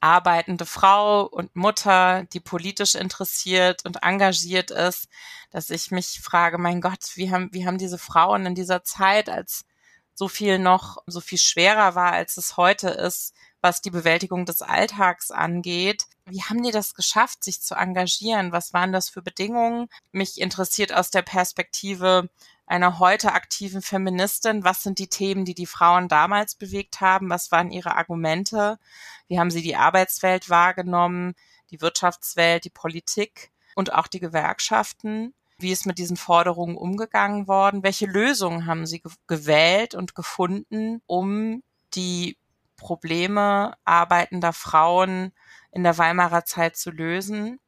arbeitende 0.00 0.64
Frau 0.64 1.26
und 1.26 1.54
Mutter, 1.54 2.24
die 2.32 2.40
politisch 2.40 2.94
interessiert 2.94 3.84
und 3.84 4.02
engagiert 4.02 4.70
ist, 4.70 5.08
dass 5.50 5.70
ich 5.70 5.90
mich 5.90 6.20
frage, 6.20 6.58
mein 6.58 6.80
Gott, 6.80 7.16
wie 7.16 7.30
haben, 7.30 7.50
wie 7.52 7.66
haben 7.66 7.78
diese 7.78 7.98
Frauen 7.98 8.46
in 8.46 8.54
dieser 8.54 8.82
Zeit, 8.82 9.28
als 9.28 9.66
so 10.14 10.28
viel 10.28 10.58
noch, 10.58 10.98
so 11.06 11.20
viel 11.20 11.38
schwerer 11.38 11.94
war, 11.94 12.12
als 12.12 12.36
es 12.36 12.56
heute 12.56 12.88
ist, 12.88 13.34
was 13.60 13.82
die 13.82 13.90
Bewältigung 13.90 14.46
des 14.46 14.62
Alltags 14.62 15.30
angeht. 15.30 16.04
Wie 16.30 16.42
haben 16.42 16.62
die 16.62 16.70
das 16.70 16.94
geschafft, 16.94 17.42
sich 17.42 17.60
zu 17.60 17.74
engagieren? 17.74 18.52
Was 18.52 18.72
waren 18.72 18.92
das 18.92 19.08
für 19.08 19.20
Bedingungen? 19.20 19.88
Mich 20.12 20.40
interessiert 20.40 20.92
aus 20.92 21.10
der 21.10 21.22
Perspektive 21.22 22.30
einer 22.66 23.00
heute 23.00 23.32
aktiven 23.32 23.82
Feministin, 23.82 24.62
was 24.62 24.84
sind 24.84 25.00
die 25.00 25.08
Themen, 25.08 25.44
die 25.44 25.54
die 25.54 25.66
Frauen 25.66 26.06
damals 26.06 26.54
bewegt 26.54 27.00
haben? 27.00 27.28
Was 27.28 27.50
waren 27.50 27.72
ihre 27.72 27.96
Argumente? 27.96 28.78
Wie 29.26 29.40
haben 29.40 29.50
sie 29.50 29.62
die 29.62 29.74
Arbeitswelt 29.74 30.48
wahrgenommen, 30.48 31.34
die 31.70 31.80
Wirtschaftswelt, 31.80 32.64
die 32.64 32.70
Politik 32.70 33.50
und 33.74 33.92
auch 33.92 34.06
die 34.06 34.20
Gewerkschaften? 34.20 35.34
Wie 35.58 35.72
ist 35.72 35.84
mit 35.84 35.98
diesen 35.98 36.16
Forderungen 36.16 36.76
umgegangen 36.76 37.48
worden? 37.48 37.82
Welche 37.82 38.06
Lösungen 38.06 38.66
haben 38.66 38.86
Sie 38.86 39.02
gewählt 39.26 39.96
und 39.96 40.14
gefunden, 40.14 41.02
um 41.06 41.64
die 41.94 42.38
Probleme 42.80 43.76
arbeitender 43.84 44.52
Frauen 44.52 45.32
in 45.70 45.84
der 45.84 45.98
Weimarer 45.98 46.44
Zeit 46.44 46.76
zu 46.76 46.90
lösen? 46.90 47.60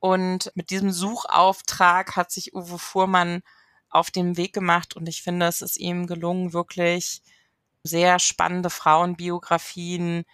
Und 0.00 0.50
mit 0.54 0.70
diesem 0.70 0.90
Suchauftrag 0.90 2.16
hat 2.16 2.30
sich 2.30 2.54
Uwe 2.54 2.78
Fuhrmann 2.78 3.42
auf 3.90 4.10
den 4.10 4.36
Weg 4.36 4.52
gemacht 4.52 4.96
und 4.96 5.08
ich 5.08 5.22
finde, 5.22 5.46
es 5.46 5.62
ist 5.62 5.76
ihm 5.76 6.06
gelungen, 6.06 6.52
wirklich 6.52 7.22
sehr 7.84 8.18
spannende 8.18 8.70
Frauenbiografien 8.70 10.24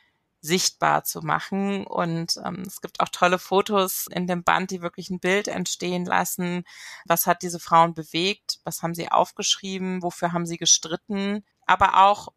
sichtbar 0.43 1.05
zu 1.05 1.21
machen. 1.21 1.87
Und 1.87 2.37
ähm, 2.45 2.65
es 2.67 2.81
gibt 2.81 3.01
auch 3.01 3.09
tolle 3.09 3.39
Fotos 3.39 4.09
in 4.11 4.27
dem 4.27 4.43
Band, 4.43 4.71
die 4.73 4.83
wirklich 4.83 5.09
ein 5.09 5.21
Bild 5.21 5.49
entstehen 5.49 6.05
lassen. 6.05 6.65
Was 7.07 7.27
hat 7.27 7.43
diese 7.43 7.61
Frauen 7.61 7.95
bewegt? 7.95 8.59
Was 8.65 8.83
haben 8.83 8.95
sie 8.95 9.11
aufgeschrieben? 9.11 10.03
Wofür 10.03 10.33
haben 10.33 10.47
sie 10.47 10.59
gestritten? 10.59 11.45
Aber 11.65 12.05
auch, 12.05 12.29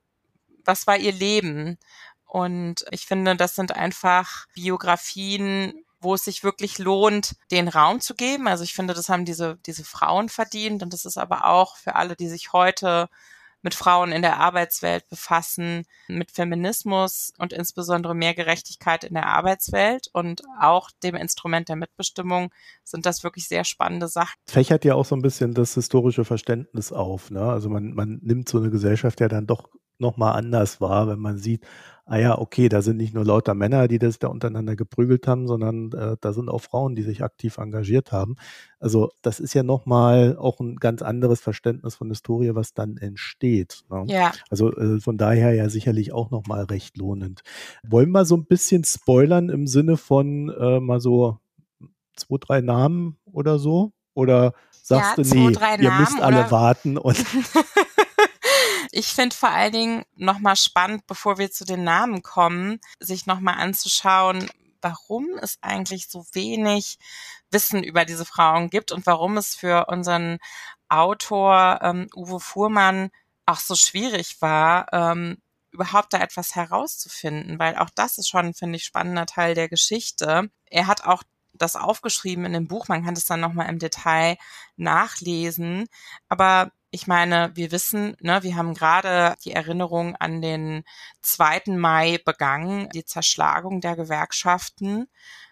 was 0.65 0.88
war 0.88 0.98
ihr 0.98 1.13
Leben? 1.13 1.77
Und 2.25 2.86
ich 2.91 3.05
finde, 3.05 3.36
das 3.36 3.55
sind 3.55 3.75
einfach 3.75 4.48
Biografien, 4.53 5.86
wo 6.01 6.13
es 6.13 6.25
sich 6.25 6.43
wirklich 6.43 6.77
lohnt, 6.77 7.36
den 7.51 7.67
Raum 7.67 8.00
zu 8.00 8.15
geben. 8.15 8.48
Also 8.48 8.63
ich 8.63 8.74
finde, 8.74 8.93
das 8.93 9.10
haben 9.10 9.25
diese, 9.25 9.57
diese 9.65 9.84
Frauen 9.84 10.29
verdient. 10.29 10.84
Und 10.84 10.93
das 10.93 11.05
ist 11.05 11.17
aber 11.17 11.45
auch 11.45 11.77
für 11.77 11.95
alle, 11.95 12.15
die 12.15 12.27
sich 12.27 12.53
heute 12.53 13.10
mit 13.65 13.74
Frauen 13.74 14.12
in 14.12 14.22
der 14.22 14.38
Arbeitswelt 14.39 15.10
befassen, 15.10 15.86
mit 16.07 16.29
Feminismus 16.29 17.34
und 17.39 17.51
insbesondere 17.51 18.13
mehr 18.13 18.36
Gerechtigkeit 18.36 19.03
in 19.03 19.15
der 19.15 19.25
Arbeitswelt 19.25 20.07
und 20.13 20.43
auch 20.62 20.91
dem 21.01 21.15
Instrument 21.15 21.67
der 21.67 21.75
Mitbestimmung 21.75 22.51
sind 22.84 23.07
das 23.07 23.24
wirklich 23.24 23.48
sehr 23.48 23.63
spannende 23.63 24.07
Sachen. 24.07 24.36
Fächert 24.45 24.86
ja 24.86 24.93
auch 24.93 25.05
so 25.05 25.15
ein 25.15 25.24
bisschen 25.24 25.55
das 25.55 25.74
historische 25.74 26.25
Verständnis 26.25 26.91
auf. 26.91 27.31
Ne? 27.31 27.41
Also 27.41 27.69
man, 27.69 27.93
man 27.93 28.19
nimmt 28.22 28.48
so 28.48 28.60
eine 28.60 28.69
Gesellschaft 28.69 29.19
ja 29.19 29.27
dann 29.27 29.48
doch 29.48 29.67
nochmal 29.99 30.33
anders 30.33 30.81
wahr, 30.81 31.07
wenn 31.07 31.19
man 31.19 31.37
sieht, 31.37 31.65
ah 32.05 32.17
ja, 32.17 32.37
okay, 32.37 32.69
da 32.69 32.81
sind 32.81 32.97
nicht 32.97 33.13
nur 33.15 33.25
lauter 33.25 33.55
Männer, 33.55 33.87
die 33.87 33.97
das 33.97 34.19
da 34.19 34.27
untereinander 34.27 34.75
geprügelt 34.75 35.27
haben, 35.27 35.47
sondern 35.47 35.91
äh, 35.93 36.17
da 36.21 36.33
sind 36.33 36.49
auch 36.49 36.61
Frauen, 36.61 36.95
die 36.95 37.01
sich 37.01 37.23
aktiv 37.23 37.57
engagiert 37.57 38.11
haben. 38.11 38.35
Also 38.79 39.11
das 39.23 39.39
ist 39.39 39.55
ja 39.55 39.63
nochmal 39.63 40.37
auch 40.37 40.59
ein 40.59 40.75
ganz 40.75 41.01
anderes 41.01 41.41
Verständnis 41.41 41.95
von 41.95 42.09
Historie, 42.09 42.53
was 42.53 42.73
dann 42.73 42.97
entsteht. 42.97 43.83
Ne? 43.89 44.03
Ja. 44.07 44.31
Also 44.49 44.71
äh, 44.75 44.99
von 44.99 45.17
daher 45.17 45.53
ja 45.53 45.67
sicherlich 45.69 46.13
auch 46.13 46.29
nochmal 46.29 46.65
recht 46.65 46.95
lohnend. 46.97 47.41
Wollen 47.83 48.11
wir 48.11 48.25
so 48.25 48.37
ein 48.37 48.45
bisschen 48.45 48.83
spoilern 48.83 49.49
im 49.49 49.65
Sinne 49.65 49.97
von 49.97 50.49
äh, 50.49 50.79
mal 50.79 50.99
so 50.99 51.39
zwei, 52.15 52.37
drei 52.39 52.61
Namen 52.61 53.17
oder 53.25 53.57
so? 53.57 53.93
Oder 54.13 54.53
sagst 54.71 55.17
ja, 55.17 55.23
du, 55.23 55.35
nee, 55.35 55.83
ihr 55.83 55.91
müsst 55.91 56.21
alle 56.21 56.49
warten 56.51 56.97
und 56.97 57.17
Ich 58.97 59.07
finde 59.07 59.35
vor 59.35 59.49
allen 59.49 59.73
Dingen 59.73 60.05
nochmal 60.15 60.55
spannend, 60.55 61.05
bevor 61.05 61.37
wir 61.37 61.51
zu 61.51 61.65
den 61.65 61.83
Namen 61.83 62.23
kommen, 62.23 62.79
sich 63.01 63.25
nochmal 63.25 63.55
anzuschauen, 63.55 64.49
warum 64.81 65.37
es 65.41 65.57
eigentlich 65.61 66.07
so 66.07 66.25
wenig 66.31 66.97
Wissen 67.51 67.83
über 67.83 68.05
diese 68.05 68.23
Frauen 68.23 68.69
gibt 68.69 68.93
und 68.93 69.05
warum 69.05 69.35
es 69.35 69.53
für 69.53 69.87
unseren 69.87 70.37
Autor 70.87 71.79
ähm, 71.81 72.07
Uwe 72.15 72.39
Fuhrmann 72.39 73.09
auch 73.45 73.59
so 73.59 73.75
schwierig 73.75 74.37
war, 74.39 74.87
ähm, 74.93 75.39
überhaupt 75.71 76.13
da 76.13 76.19
etwas 76.19 76.55
herauszufinden, 76.55 77.59
weil 77.59 77.75
auch 77.75 77.89
das 77.89 78.17
ist 78.17 78.29
schon, 78.29 78.53
finde 78.53 78.77
ich, 78.77 78.85
spannender 78.85 79.25
Teil 79.25 79.55
der 79.55 79.67
Geschichte. 79.67 80.49
Er 80.67 80.87
hat 80.87 81.03
auch 81.03 81.23
das 81.51 81.75
aufgeschrieben 81.75 82.45
in 82.45 82.53
dem 82.53 82.69
Buch, 82.69 82.87
man 82.87 83.03
kann 83.03 83.15
das 83.15 83.25
dann 83.25 83.41
nochmal 83.41 83.67
im 83.67 83.79
Detail 83.79 84.37
nachlesen, 84.77 85.89
aber 86.29 86.71
ich 86.95 87.07
meine, 87.07 87.51
wir 87.55 87.71
wissen, 87.73 88.15
ne, 88.21 88.41
wir 88.41 88.55
haben 88.55 88.73
gerade 88.73 89.35
die 89.43 89.51
Erinnerung 89.51 90.15
an 90.15 90.41
den 90.41 90.85
2. 91.23 91.63
Mai 91.75 92.19
begangen, 92.23 92.87
die 92.91 93.03
Zerschlagung 93.03 93.81
der 93.81 93.97
Gewerkschaften, 93.97 95.09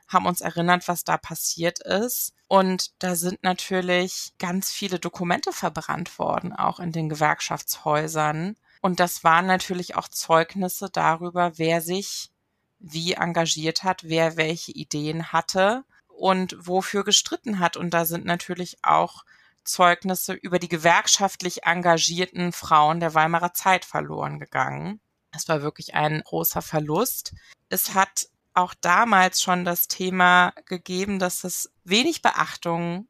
haben 0.07 0.25
uns 0.25 0.39
erinnert, 0.39 0.87
was 0.87 1.03
da 1.03 1.17
passiert 1.17 1.79
ist. 1.79 2.33
Und 2.47 2.91
da 3.03 3.15
sind 3.15 3.43
natürlich 3.43 4.31
ganz 4.39 4.71
viele 4.71 4.99
Dokumente 4.99 5.51
verbrannt 5.51 6.17
worden, 6.17 6.53
auch 6.53 6.79
in 6.79 6.93
den 6.93 7.09
Gewerkschaftshäusern. 7.09 8.55
Und 8.81 9.01
das 9.01 9.25
waren 9.25 9.45
natürlich 9.45 9.97
auch 9.97 10.07
Zeugnisse 10.07 10.89
darüber, 10.89 11.57
wer 11.57 11.81
sich 11.81 12.31
wie 12.79 13.13
engagiert 13.13 13.83
hat, 13.83 14.03
wer 14.05 14.37
welche 14.37 14.71
Ideen 14.71 15.33
hatte 15.33 15.83
und 16.07 16.55
wofür 16.57 17.03
gestritten 17.03 17.59
hat. 17.59 17.75
Und 17.75 17.93
da 17.93 18.05
sind 18.05 18.23
natürlich 18.23 18.77
auch 18.81 19.25
Zeugnisse 19.63 20.33
über 20.33 20.59
die 20.59 20.69
gewerkschaftlich 20.69 21.63
engagierten 21.63 22.51
Frauen 22.51 22.99
der 22.99 23.13
Weimarer 23.13 23.53
Zeit 23.53 23.85
verloren 23.85 24.39
gegangen. 24.39 24.99
Es 25.31 25.47
war 25.47 25.61
wirklich 25.61 25.95
ein 25.95 26.21
großer 26.21 26.61
Verlust. 26.61 27.33
Es 27.69 27.93
hat 27.95 28.27
auch 28.53 28.73
damals 28.73 29.41
schon 29.41 29.65
das 29.65 29.87
Thema 29.87 30.53
gegeben, 30.65 31.17
dass 31.19 31.43
es 31.43 31.71
wenig 31.83 32.21
Beachtung 32.21 33.07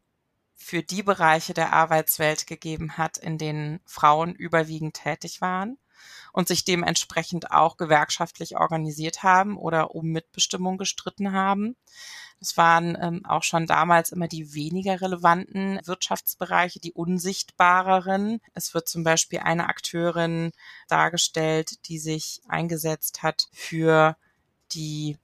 für 0.56 0.84
die 0.84 1.04
Bereiche 1.04 1.54
der 1.54 1.74
Arbeitswelt 1.74 2.48
gegeben 2.48 2.98
hat, 2.98 3.18
in 3.18 3.38
denen 3.38 3.82
Frauen 3.86 4.34
überwiegend 4.34 4.96
tätig 4.96 5.42
waren 5.42 5.78
und 6.34 6.48
sich 6.48 6.66
dementsprechend 6.66 7.52
auch 7.52 7.78
gewerkschaftlich 7.78 8.58
organisiert 8.58 9.24
haben 9.24 9.56
oder 9.56 9.96
um 9.96 10.08
Mitbestimmung 10.08 10.78
gestritten 10.78 11.32
haben. 11.32 11.78
Es 12.42 12.58
waren 12.58 12.98
ähm, 13.00 13.26
auch 13.26 13.44
schon 13.44 13.68
damals 13.68 14.12
immer 14.12 14.28
die 14.28 14.54
weniger 14.54 15.00
relevanten 15.00 15.80
Wirtschaftsbereiche, 15.86 16.82
die 16.82 16.92
unsichtbareren. 16.92 18.42
Es 18.54 18.74
wird 18.74 18.90
zum 18.90 19.06
Beispiel 19.06 19.40
eine 19.40 19.70
Akteurin 19.70 20.52
dargestellt, 20.90 21.88
die 21.88 22.00
sich 22.00 22.42
eingesetzt 22.50 23.24
hat 23.24 23.48
für 23.54 24.18
die 24.74 25.18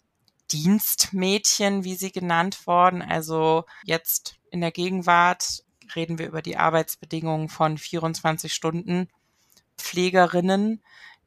Dienstmädchen, 0.52 1.84
wie 1.84 1.96
sie 1.96 2.12
genannt 2.12 2.66
worden. 2.68 3.02
Also 3.02 3.66
jetzt 3.84 4.36
in 4.52 4.62
der 4.62 4.72
Gegenwart 4.72 5.64
reden 5.96 6.20
wir 6.20 6.28
über 6.28 6.42
die 6.42 6.58
Arbeitsbedingungen 6.58 7.50
von 7.50 7.78
24 7.78 8.54
Stunden 8.54 9.10
Pflegerinnen, 9.80 10.82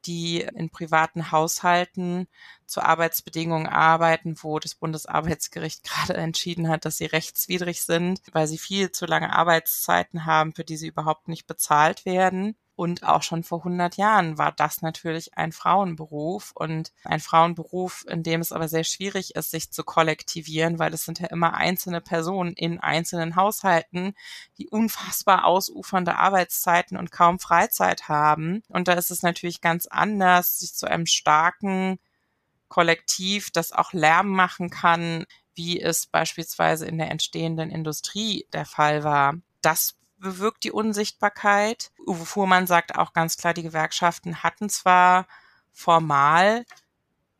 die 0.05 0.41
in 0.41 0.69
privaten 0.69 1.31
Haushalten 1.31 2.27
zu 2.65 2.81
Arbeitsbedingungen 2.81 3.67
arbeiten, 3.67 4.35
wo 4.41 4.59
das 4.59 4.75
Bundesarbeitsgericht 4.75 5.83
gerade 5.85 6.15
entschieden 6.15 6.69
hat, 6.69 6.85
dass 6.85 6.97
sie 6.97 7.05
rechtswidrig 7.05 7.81
sind, 7.81 8.21
weil 8.31 8.47
sie 8.47 8.57
viel 8.57 8.91
zu 8.91 9.05
lange 9.05 9.33
Arbeitszeiten 9.33 10.25
haben, 10.25 10.53
für 10.53 10.63
die 10.63 10.77
sie 10.77 10.87
überhaupt 10.87 11.27
nicht 11.27 11.47
bezahlt 11.47 12.05
werden. 12.05 12.55
Und 12.75 13.03
auch 13.03 13.21
schon 13.21 13.43
vor 13.43 13.59
100 13.59 13.97
Jahren 13.97 14.39
war 14.39 14.51
das 14.51 14.81
natürlich 14.81 15.37
ein 15.37 15.51
Frauenberuf 15.51 16.51
und 16.55 16.91
ein 17.03 17.19
Frauenberuf, 17.19 18.03
in 18.09 18.23
dem 18.23 18.41
es 18.41 18.51
aber 18.51 18.67
sehr 18.67 18.83
schwierig 18.83 19.35
ist, 19.35 19.51
sich 19.51 19.71
zu 19.71 19.83
kollektivieren, 19.83 20.79
weil 20.79 20.91
es 20.93 21.05
sind 21.05 21.19
ja 21.19 21.27
immer 21.27 21.53
einzelne 21.53 22.01
Personen 22.01 22.53
in 22.53 22.79
einzelnen 22.79 23.35
Haushalten, 23.35 24.15
die 24.57 24.69
unfassbar 24.69 25.45
ausufernde 25.45 26.15
Arbeitszeiten 26.15 26.97
und 26.97 27.11
kaum 27.11 27.37
Freizeit 27.37 28.09
haben. 28.09 28.63
Und 28.69 28.87
da 28.87 28.93
ist 28.93 29.11
es 29.11 29.21
natürlich 29.21 29.61
ganz 29.61 29.85
anders, 29.85 30.57
sich 30.57 30.73
zu 30.73 30.87
einem 30.89 31.05
starken 31.05 31.99
Kollektiv, 32.69 33.51
das 33.51 33.71
auch 33.71 33.93
Lärm 33.93 34.29
machen 34.29 34.71
kann, 34.71 35.25
wie 35.53 35.79
es 35.79 36.07
beispielsweise 36.07 36.87
in 36.87 36.97
der 36.97 37.11
entstehenden 37.11 37.69
Industrie 37.69 38.47
der 38.51 38.65
Fall 38.65 39.03
war. 39.03 39.35
Das 39.61 39.95
bewirkt 40.23 40.63
die 40.63 40.71
Unsichtbarkeit. 40.71 41.91
Uwe 42.07 42.25
Fuhrmann 42.25 42.65
sagt 42.65 42.95
auch 42.95 43.13
ganz 43.13 43.37
klar, 43.37 43.53
die 43.53 43.63
Gewerkschaften 43.63 44.41
hatten 44.41 44.69
zwar 44.69 45.27
formal 45.71 46.65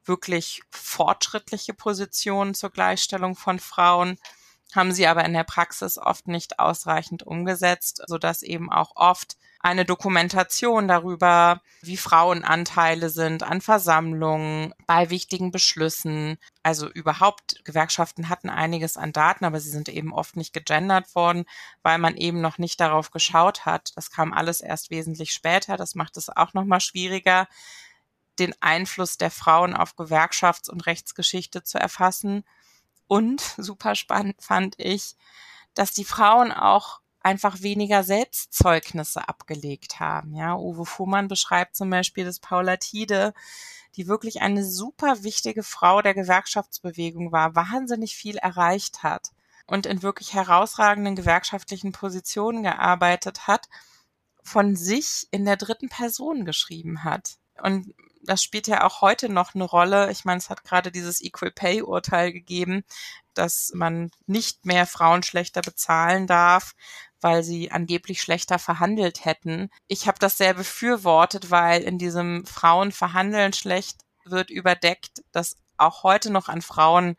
wirklich 0.05 0.61
fortschrittliche 0.69 1.73
Positionen 1.73 2.53
zur 2.53 2.69
Gleichstellung 2.69 3.35
von 3.35 3.59
Frauen, 3.59 4.19
haben 4.75 4.91
sie 4.91 5.07
aber 5.07 5.23
in 5.25 5.33
der 5.33 5.43
Praxis 5.43 5.97
oft 5.97 6.27
nicht 6.27 6.59
ausreichend 6.59 7.23
umgesetzt, 7.23 8.03
sodass 8.07 8.43
eben 8.43 8.71
auch 8.71 8.95
oft 8.95 9.37
eine 9.63 9.85
Dokumentation 9.85 10.89
darüber, 10.89 11.61
wie 11.81 11.95
Frauenanteile 11.95 13.09
sind 13.09 13.43
an 13.43 13.61
Versammlungen, 13.61 14.73
bei 14.87 15.09
wichtigen 15.09 15.51
Beschlüssen. 15.51 16.37
Also 16.63 16.89
überhaupt, 16.89 17.63
Gewerkschaften 17.63 18.27
hatten 18.27 18.49
einiges 18.49 18.97
an 18.97 19.13
Daten, 19.13 19.45
aber 19.45 19.61
sie 19.61 19.69
sind 19.69 19.87
eben 19.87 20.13
oft 20.13 20.35
nicht 20.35 20.53
gegendert 20.53 21.15
worden, 21.15 21.45
weil 21.81 21.97
man 21.97 22.17
eben 22.17 22.41
noch 22.41 22.57
nicht 22.57 22.81
darauf 22.81 23.11
geschaut 23.11 23.65
hat. 23.65 23.93
Das 23.95 24.11
kam 24.11 24.33
alles 24.33 24.59
erst 24.59 24.91
wesentlich 24.91 25.31
später. 25.31 25.77
Das 25.77 25.95
macht 25.95 26.17
es 26.17 26.29
auch 26.29 26.53
nochmal 26.53 26.81
schwieriger, 26.81 27.47
den 28.39 28.53
Einfluss 28.59 29.17
der 29.17 29.31
Frauen 29.31 29.75
auf 29.75 29.93
Gewerkschafts- 29.93 30.69
und 30.69 30.85
Rechtsgeschichte 30.87 31.63
zu 31.63 31.79
erfassen. 31.79 32.43
Und 33.13 33.41
super 33.57 33.93
spannend 33.93 34.41
fand 34.41 34.73
ich, 34.79 35.15
dass 35.75 35.91
die 35.91 36.03
Frauen 36.03 36.51
auch 36.51 36.99
einfach 37.19 37.61
weniger 37.61 38.03
Selbstzeugnisse 38.03 39.29
abgelegt 39.29 39.99
haben. 39.99 40.33
Ja, 40.33 40.55
Uwe 40.55 40.83
Fuhrmann 40.83 41.27
beschreibt 41.27 41.75
zum 41.75 41.91
Beispiel, 41.91 42.25
dass 42.25 42.39
Paula 42.39 42.77
Tide, 42.77 43.35
die 43.95 44.07
wirklich 44.07 44.41
eine 44.41 44.65
super 44.65 45.21
wichtige 45.21 45.61
Frau 45.61 46.01
der 46.01 46.15
Gewerkschaftsbewegung 46.15 47.31
war, 47.31 47.53
wahnsinnig 47.53 48.15
viel 48.15 48.37
erreicht 48.37 49.03
hat 49.03 49.29
und 49.67 49.85
in 49.85 50.01
wirklich 50.01 50.33
herausragenden 50.33 51.15
gewerkschaftlichen 51.15 51.91
Positionen 51.91 52.63
gearbeitet 52.63 53.45
hat, 53.45 53.69
von 54.41 54.75
sich 54.75 55.27
in 55.29 55.45
der 55.45 55.57
dritten 55.57 55.89
Person 55.89 56.45
geschrieben 56.45 57.03
hat. 57.03 57.37
Und 57.61 57.93
das 58.25 58.43
spielt 58.43 58.67
ja 58.67 58.85
auch 58.85 59.01
heute 59.01 59.29
noch 59.29 59.55
eine 59.55 59.63
Rolle. 59.63 60.11
Ich 60.11 60.25
meine, 60.25 60.37
es 60.37 60.49
hat 60.49 60.63
gerade 60.63 60.91
dieses 60.91 61.21
Equal 61.21 61.51
Pay 61.51 61.81
Urteil 61.81 62.31
gegeben, 62.31 62.83
dass 63.33 63.71
man 63.73 64.11
nicht 64.25 64.65
mehr 64.65 64.85
Frauen 64.85 65.23
schlechter 65.23 65.61
bezahlen 65.61 66.27
darf, 66.27 66.73
weil 67.21 67.43
sie 67.43 67.71
angeblich 67.71 68.21
schlechter 68.21 68.59
verhandelt 68.59 69.25
hätten. 69.25 69.69
Ich 69.87 70.07
habe 70.07 70.19
das 70.19 70.37
sehr 70.37 70.53
befürwortet, 70.53 71.51
weil 71.51 71.81
in 71.81 71.97
diesem 71.97 72.45
Frauen 72.45 72.91
verhandeln 72.91 73.53
schlecht 73.53 74.01
wird 74.25 74.49
überdeckt, 74.49 75.23
dass 75.31 75.57
auch 75.77 76.03
heute 76.03 76.31
noch 76.31 76.49
an 76.49 76.61
Frauen 76.61 77.15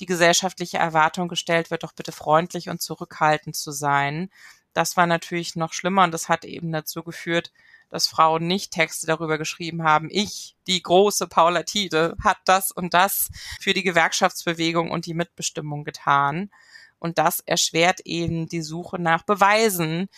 die 0.00 0.06
gesellschaftliche 0.06 0.78
Erwartung 0.78 1.28
gestellt 1.28 1.70
wird, 1.70 1.82
doch 1.82 1.92
bitte 1.92 2.12
freundlich 2.12 2.68
und 2.68 2.80
zurückhaltend 2.80 3.54
zu 3.54 3.70
sein. 3.70 4.30
Das 4.72 4.96
war 4.96 5.06
natürlich 5.06 5.56
noch 5.56 5.72
schlimmer 5.72 6.04
und 6.04 6.12
das 6.12 6.28
hat 6.28 6.44
eben 6.44 6.72
dazu 6.72 7.02
geführt, 7.02 7.52
dass 7.90 8.06
Frauen 8.06 8.46
nicht 8.46 8.72
Texte 8.72 9.06
darüber 9.06 9.36
geschrieben 9.36 9.82
haben, 9.82 10.08
ich, 10.10 10.56
die 10.66 10.82
große 10.82 11.26
Paula 11.26 11.64
Tide, 11.64 12.16
hat 12.22 12.38
das 12.44 12.70
und 12.70 12.94
das 12.94 13.28
für 13.60 13.74
die 13.74 13.82
Gewerkschaftsbewegung 13.82 14.90
und 14.90 15.06
die 15.06 15.14
Mitbestimmung 15.14 15.84
getan. 15.84 16.50
Und 16.98 17.18
das 17.18 17.40
erschwert 17.40 18.00
eben 18.04 18.46
die 18.46 18.62
Suche 18.62 18.98
nach 18.98 19.24
Beweisen 19.24 20.08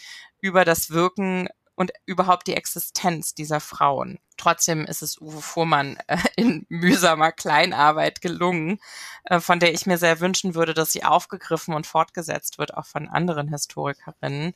über 0.41 0.65
das 0.65 0.91
Wirken 0.91 1.49
und 1.75 1.93
überhaupt 2.07 2.47
die 2.47 2.55
Existenz 2.55 3.35
dieser 3.35 3.61
Frauen. 3.61 4.19
Trotzdem 4.37 4.85
ist 4.87 5.03
es 5.03 5.21
Uwe 5.21 5.41
Fuhrmann 5.41 5.97
äh, 6.07 6.17
in 6.37 6.67
mühsamer 6.69 7.33
Kleinarbeit 7.33 8.21
gelungen, 8.21 8.79
äh, 9.25 9.41
von 9.41 9.61
der 9.61 9.75
ich 9.75 9.87
mir 9.87 9.99
sehr 9.99 10.21
wünschen 10.21 10.55
würde, 10.55 10.75
dass 10.75 10.93
sie 10.93 11.05
aufgegriffen 11.05 11.75
und 11.75 11.87
fortgesetzt 11.87 12.59
wird, 12.59 12.75
auch 12.75 12.87
von 12.87 13.09
anderen 13.09 13.49
Historikerinnen, 13.49 14.55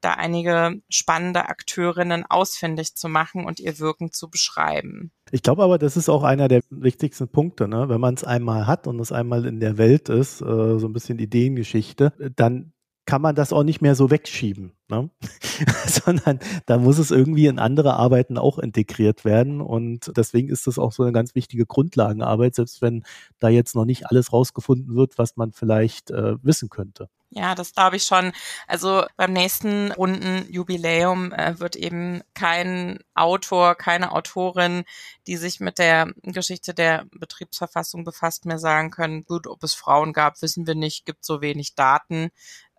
da 0.00 0.12
einige 0.12 0.82
spannende 0.88 1.48
Akteurinnen 1.48 2.24
ausfindig 2.28 2.94
zu 2.94 3.08
machen 3.08 3.44
und 3.44 3.60
ihr 3.60 3.78
Wirken 3.78 4.12
zu 4.12 4.30
beschreiben. 4.30 5.10
Ich 5.30 5.42
glaube 5.42 5.64
aber, 5.64 5.78
das 5.78 5.96
ist 5.96 6.08
auch 6.08 6.22
einer 6.22 6.48
der 6.48 6.62
wichtigsten 6.70 7.28
Punkte, 7.28 7.66
ne? 7.66 7.88
wenn 7.88 8.00
man 8.00 8.14
es 8.14 8.24
einmal 8.24 8.66
hat 8.66 8.86
und 8.86 9.00
es 9.00 9.10
einmal 9.10 9.46
in 9.46 9.58
der 9.58 9.78
Welt 9.78 10.10
ist, 10.10 10.42
äh, 10.42 10.78
so 10.78 10.86
ein 10.86 10.92
bisschen 10.92 11.18
Ideengeschichte, 11.18 12.12
dann 12.36 12.73
kann 13.14 13.22
man 13.22 13.36
das 13.36 13.52
auch 13.52 13.62
nicht 13.62 13.80
mehr 13.80 13.94
so 13.94 14.10
wegschieben, 14.10 14.72
ne? 14.88 15.08
sondern 15.86 16.40
da 16.66 16.78
muss 16.78 16.98
es 16.98 17.12
irgendwie 17.12 17.46
in 17.46 17.60
andere 17.60 17.94
Arbeiten 17.94 18.38
auch 18.38 18.58
integriert 18.58 19.24
werden 19.24 19.60
und 19.60 20.10
deswegen 20.16 20.48
ist 20.48 20.66
das 20.66 20.80
auch 20.80 20.90
so 20.90 21.04
eine 21.04 21.12
ganz 21.12 21.36
wichtige 21.36 21.64
Grundlagenarbeit, 21.64 22.56
selbst 22.56 22.82
wenn 22.82 23.04
da 23.38 23.48
jetzt 23.50 23.76
noch 23.76 23.84
nicht 23.84 24.10
alles 24.10 24.32
rausgefunden 24.32 24.96
wird, 24.96 25.16
was 25.16 25.36
man 25.36 25.52
vielleicht 25.52 26.10
äh, 26.10 26.42
wissen 26.42 26.70
könnte. 26.70 27.08
Ja, 27.36 27.56
das 27.56 27.74
glaube 27.74 27.96
ich 27.96 28.04
schon. 28.04 28.32
Also 28.68 29.04
beim 29.16 29.32
nächsten 29.32 29.90
runden 29.90 30.46
Jubiläum 30.48 31.32
äh, 31.32 31.58
wird 31.58 31.74
eben 31.74 32.22
kein 32.34 33.00
Autor, 33.14 33.74
keine 33.74 34.12
Autorin, 34.12 34.84
die 35.26 35.36
sich 35.36 35.58
mit 35.58 35.78
der 35.78 36.12
Geschichte 36.22 36.74
der 36.74 37.06
Betriebsverfassung 37.10 38.04
befasst, 38.04 38.44
mehr 38.44 38.60
sagen 38.60 38.90
können, 38.92 39.24
gut, 39.24 39.48
ob 39.48 39.64
es 39.64 39.74
Frauen 39.74 40.12
gab, 40.12 40.42
wissen 40.42 40.68
wir 40.68 40.76
nicht, 40.76 41.06
gibt 41.06 41.24
so 41.24 41.40
wenig 41.40 41.74
Daten. 41.74 42.30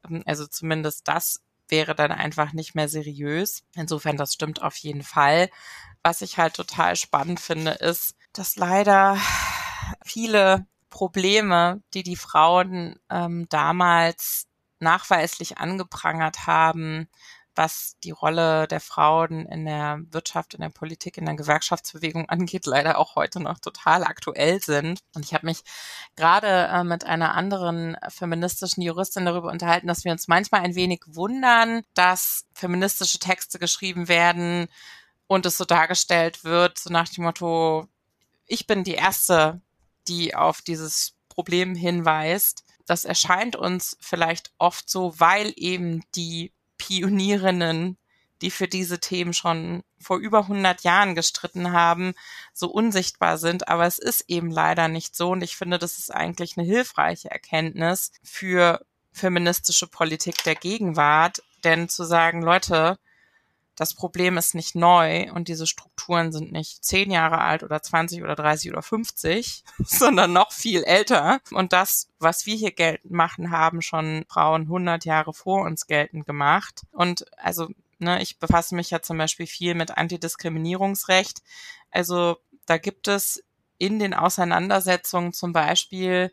Ähm, 0.10 0.24
also 0.26 0.48
zumindest 0.48 1.08
das 1.08 1.42
wäre 1.70 1.96
dann 1.96 2.12
einfach 2.12 2.54
nicht 2.54 2.76
mehr 2.76 2.90
seriös. 2.90 3.64
Insofern, 3.76 4.18
das 4.18 4.34
stimmt 4.34 4.62
auf 4.62 4.76
jeden 4.78 5.04
Fall. 5.04 5.50
was 6.04 6.22
ich 6.22 6.38
halt 6.38 6.54
total 6.56 6.96
spannend 6.96 7.40
finde, 7.40 7.72
ist, 7.72 8.16
dass 8.34 8.58
leider 8.58 9.18
viele 10.06 10.68
Probleme, 10.90 11.82
die 11.94 12.04
die 12.04 12.16
Frauen 12.16 13.00
ähm, 13.10 13.48
damals 13.50 14.48
nachweislich 14.80 15.58
angeprangert 15.58 16.48
haben, 16.48 17.10
was 17.56 17.96
die 18.04 18.12
Rolle 18.12 18.68
der 18.68 18.80
Frauen 18.80 19.46
in 19.46 19.66
der 19.66 20.00
Wirtschaft, 20.12 20.54
in 20.54 20.62
der 20.62 20.70
Politik, 20.70 21.18
in 21.18 21.26
der 21.26 21.36
Gewerkschaftsbewegung 21.36 22.30
angeht, 22.30 22.66
leider 22.66 22.98
auch 22.98 23.16
heute 23.16 23.40
noch 23.40 23.60
total 23.60 24.04
aktuell 24.04 24.62
sind. 24.62 25.00
Und 25.14 25.26
ich 25.26 25.34
habe 25.34 25.46
mich 25.46 25.64
gerade 26.16 26.48
äh, 26.48 26.84
mit 26.84 27.06
einer 27.06 27.34
anderen 27.34 27.98
feministischen 28.10 28.84
Juristin 28.84 29.26
darüber 29.26 29.52
unterhalten, 29.52 29.88
dass 29.88 30.04
wir 30.04 30.12
uns 30.12 30.28
manchmal 30.28 30.62
ein 30.62 30.76
wenig 30.76 31.02
wundern, 31.08 31.84
dass 31.94 32.46
feministische 32.54 33.20
Texte 33.20 33.60
geschrieben 33.60 34.08
werden 34.08 34.68
und 35.28 35.46
es 35.46 35.58
so 35.58 35.66
dargestellt 35.66 36.44
wird, 36.44 36.78
so 36.78 36.92
nach 36.92 37.10
dem 37.10 37.24
Motto, 37.24 37.88
ich 38.46 38.68
bin 38.68 38.84
die 38.84 38.94
Erste, 38.94 39.62
die 40.08 40.36
auf 40.36 40.62
dieses 40.62 41.16
Problem 41.30 41.76
hinweist. 41.76 42.64
Das 42.86 43.06
erscheint 43.06 43.56
uns 43.56 43.98
vielleicht 44.00 44.52
oft 44.58 44.90
so, 44.90 45.20
weil 45.20 45.52
eben 45.56 46.04
die 46.14 46.54
Pionierinnen, 46.78 47.98
die 48.42 48.52
für 48.52 48.68
diese 48.68 49.00
Themen 49.00 49.34
schon 49.34 49.84
vor 50.00 50.18
über 50.18 50.40
100 50.40 50.84
Jahren 50.84 51.16
gestritten 51.16 51.72
haben, 51.72 52.14
so 52.54 52.68
unsichtbar 52.68 53.38
sind. 53.38 53.68
Aber 53.68 53.86
es 53.86 53.98
ist 53.98 54.26
eben 54.28 54.52
leider 54.52 54.88
nicht 54.88 55.16
so. 55.16 55.32
Und 55.32 55.42
ich 55.42 55.56
finde, 55.56 55.80
das 55.80 55.98
ist 55.98 56.14
eigentlich 56.14 56.58
eine 56.58 56.68
hilfreiche 56.68 57.32
Erkenntnis 57.32 58.12
für 58.24 58.86
feministische 59.12 59.88
Politik 59.88 60.44
der 60.44 60.56
Gegenwart. 60.56 61.42
Denn 61.64 61.90
zu 61.90 62.04
sagen, 62.04 62.42
Leute, 62.42 63.00
das 63.76 63.94
Problem 63.94 64.38
ist 64.38 64.56
nicht 64.56 64.76
neu 64.76 65.32
und 65.34 65.48
diese 65.48 65.68
Strukturen 65.68 66.32
sind 66.32 66.52
nicht 66.52 66.84
zehn 66.84 67.12
Jahre 67.12 67.40
alt 67.40 67.64
oder 67.64 67.82
20 67.82 68.24
oder 68.24 68.36
30 68.36 68.72
oder 68.72 68.82
50, 68.82 69.64
sondern 69.86 70.34
noch 70.34 70.52
viel 70.52 70.84
älter. 70.84 71.40
Und 71.52 71.74
das, 71.74 72.10
was 72.20 72.46
wir 72.46 72.56
hier 72.56 72.72
geltend 72.72 73.12
machen, 73.14 73.52
haben 73.52 73.82
schon 73.82 74.26
Frauen 74.30 74.64
100 74.64 75.06
Jahre 75.06 75.34
vor 75.34 75.64
uns 75.64 75.88
geltend 75.88 76.26
gemacht. 76.26 76.84
Und 76.92 77.26
also, 77.38 77.70
ne, 78.00 78.22
ich 78.22 78.40
befasse 78.40 78.76
mich 78.76 78.92
ja 78.92 79.02
zum 79.02 79.18
Beispiel 79.18 79.48
viel 79.48 79.76
mit 79.76 79.98
Antidiskriminierungsrecht. 79.98 81.42
Also 81.92 82.38
da 82.66 82.78
gibt 82.78 83.08
es 83.08 83.44
in 83.78 84.00
den 84.00 84.14
Auseinandersetzungen 84.14 85.34
zum 85.34 85.52
Beispiel 85.52 86.32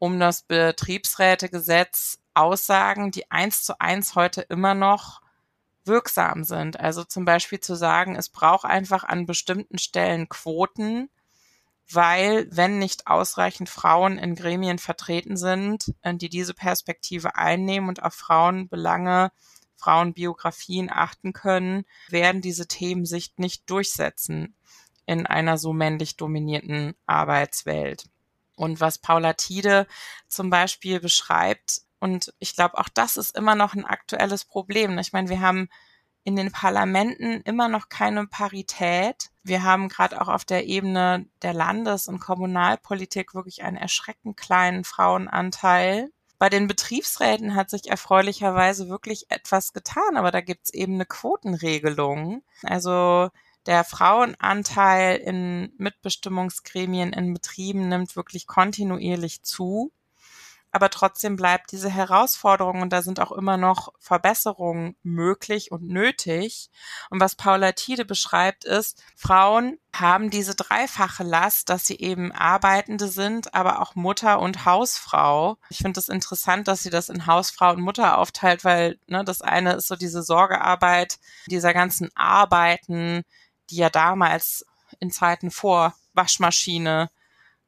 um 0.00 0.18
das 0.18 0.42
Betriebsrätegesetz 0.42 2.18
Aussagen, 2.34 3.10
die 3.10 3.30
eins 3.30 3.64
zu 3.64 3.80
eins 3.80 4.14
heute 4.14 4.40
immer 4.40 4.74
noch 4.74 5.20
wirksam 5.84 6.44
sind. 6.44 6.78
Also 6.78 7.04
zum 7.04 7.24
Beispiel 7.24 7.60
zu 7.60 7.74
sagen, 7.74 8.16
es 8.16 8.28
braucht 8.28 8.64
einfach 8.64 9.04
an 9.04 9.26
bestimmten 9.26 9.78
Stellen 9.78 10.28
Quoten, 10.28 11.08
weil 11.90 12.46
wenn 12.50 12.78
nicht 12.78 13.06
ausreichend 13.06 13.68
Frauen 13.68 14.18
in 14.18 14.34
Gremien 14.34 14.78
vertreten 14.78 15.36
sind, 15.36 15.92
äh, 16.02 16.14
die 16.14 16.28
diese 16.28 16.54
Perspektive 16.54 17.36
einnehmen 17.36 17.88
und 17.88 18.02
auf 18.02 18.14
Frauenbelange, 18.14 19.32
Frauenbiografien 19.76 20.90
achten 20.90 21.32
können, 21.32 21.84
werden 22.08 22.42
diese 22.42 22.68
Themen 22.68 23.06
sich 23.06 23.32
nicht 23.38 23.68
durchsetzen 23.70 24.54
in 25.06 25.26
einer 25.26 25.58
so 25.58 25.72
männlich 25.72 26.16
dominierten 26.16 26.94
Arbeitswelt. 27.06 28.04
Und 28.56 28.78
was 28.78 28.98
Paula 28.98 29.32
Tiede 29.32 29.86
zum 30.28 30.50
Beispiel 30.50 31.00
beschreibt, 31.00 31.80
und 32.00 32.32
ich 32.38 32.54
glaube, 32.56 32.78
auch 32.78 32.88
das 32.88 33.16
ist 33.16 33.36
immer 33.36 33.54
noch 33.54 33.74
ein 33.74 33.84
aktuelles 33.84 34.44
Problem. 34.44 34.98
Ich 34.98 35.12
meine, 35.12 35.28
wir 35.28 35.40
haben 35.40 35.68
in 36.24 36.36
den 36.36 36.52
Parlamenten 36.52 37.40
immer 37.42 37.68
noch 37.68 37.88
keine 37.88 38.26
Parität. 38.26 39.30
Wir 39.42 39.62
haben 39.62 39.88
gerade 39.88 40.20
auch 40.20 40.28
auf 40.28 40.44
der 40.44 40.66
Ebene 40.66 41.26
der 41.42 41.54
Landes- 41.54 42.08
und 42.08 42.20
Kommunalpolitik 42.20 43.34
wirklich 43.34 43.62
einen 43.62 43.76
erschreckend 43.76 44.36
kleinen 44.36 44.84
Frauenanteil. 44.84 46.10
Bei 46.38 46.48
den 46.48 46.66
Betriebsräten 46.66 47.54
hat 47.54 47.68
sich 47.68 47.90
erfreulicherweise 47.90 48.88
wirklich 48.88 49.30
etwas 49.30 49.72
getan, 49.72 50.16
aber 50.16 50.30
da 50.30 50.40
gibt's 50.40 50.70
eben 50.70 50.94
eine 50.94 51.06
Quotenregelung. 51.06 52.42
Also 52.62 53.28
der 53.66 53.84
Frauenanteil 53.84 55.18
in 55.18 55.72
Mitbestimmungsgremien 55.76 57.12
in 57.12 57.34
Betrieben 57.34 57.88
nimmt 57.88 58.16
wirklich 58.16 58.46
kontinuierlich 58.46 59.42
zu 59.42 59.92
aber 60.72 60.90
trotzdem 60.90 61.36
bleibt 61.36 61.72
diese 61.72 61.90
Herausforderung 61.90 62.82
und 62.82 62.92
da 62.92 63.02
sind 63.02 63.20
auch 63.20 63.32
immer 63.32 63.56
noch 63.56 63.92
Verbesserungen 63.98 64.96
möglich 65.02 65.72
und 65.72 65.82
nötig. 65.82 66.70
Und 67.10 67.20
was 67.20 67.34
Paula 67.34 67.72
Tiede 67.72 68.04
beschreibt, 68.04 68.64
ist, 68.64 69.02
Frauen 69.16 69.78
haben 69.92 70.30
diese 70.30 70.54
dreifache 70.54 71.24
Last, 71.24 71.68
dass 71.68 71.86
sie 71.86 71.98
eben 71.98 72.30
Arbeitende 72.30 73.08
sind, 73.08 73.54
aber 73.54 73.80
auch 73.80 73.96
Mutter 73.96 74.38
und 74.38 74.64
Hausfrau. 74.64 75.58
Ich 75.70 75.78
finde 75.78 75.98
es 75.98 76.06
das 76.06 76.14
interessant, 76.14 76.68
dass 76.68 76.82
sie 76.82 76.90
das 76.90 77.08
in 77.08 77.26
Hausfrau 77.26 77.72
und 77.72 77.80
Mutter 77.80 78.18
aufteilt, 78.18 78.64
weil 78.64 78.98
ne, 79.06 79.24
das 79.24 79.42
eine 79.42 79.72
ist 79.74 79.88
so 79.88 79.96
diese 79.96 80.22
Sorgearbeit 80.22 81.18
dieser 81.46 81.74
ganzen 81.74 82.10
Arbeiten, 82.14 83.24
die 83.70 83.76
ja 83.76 83.90
damals 83.90 84.64
in 85.00 85.10
Zeiten 85.10 85.50
vor 85.50 85.94
Waschmaschine 86.14 87.10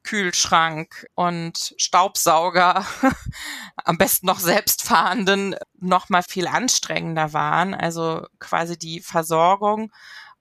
Kühlschrank 0.05 1.07
und 1.15 1.75
Staubsauger, 1.79 2.85
am 3.77 3.99
besten 3.99 4.27
noch 4.27 4.41
selbstfahrenden, 4.41 5.57
noch 5.79 6.09
mal 6.09 6.23
viel 6.23 6.47
anstrengender 6.47 7.33
waren. 7.33 7.75
Also 7.75 8.27
quasi 8.39 8.79
die 8.79 9.01
Versorgung 9.01 9.93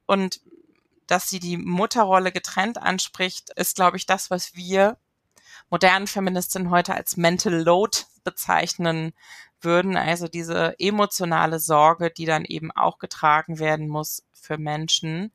und 0.06 0.42
dass 1.08 1.30
sie 1.30 1.40
die 1.40 1.58
Mutterrolle 1.58 2.32
getrennt 2.32 2.82
anspricht, 2.82 3.50
ist, 3.56 3.76
glaube 3.76 3.98
ich, 3.98 4.06
das, 4.06 4.32
was 4.32 4.56
wir 4.56 4.98
modernen 5.70 6.08
Feministinnen 6.08 6.70
heute 6.70 6.96
als 6.96 7.18
Mental 7.18 7.54
Load 7.54 8.00
bezeichnen 8.24 9.14
würden. 9.60 9.98
Also 9.98 10.28
diese 10.28 10.76
emotionale 10.80 11.60
Sorge, 11.60 12.12
die 12.12 12.26
dann 12.26 12.46
eben 12.46 12.72
auch 12.72 12.98
getragen 12.98 13.60
werden 13.60 13.88
muss 13.88 14.24
für 14.32 14.58
Menschen. 14.58 15.32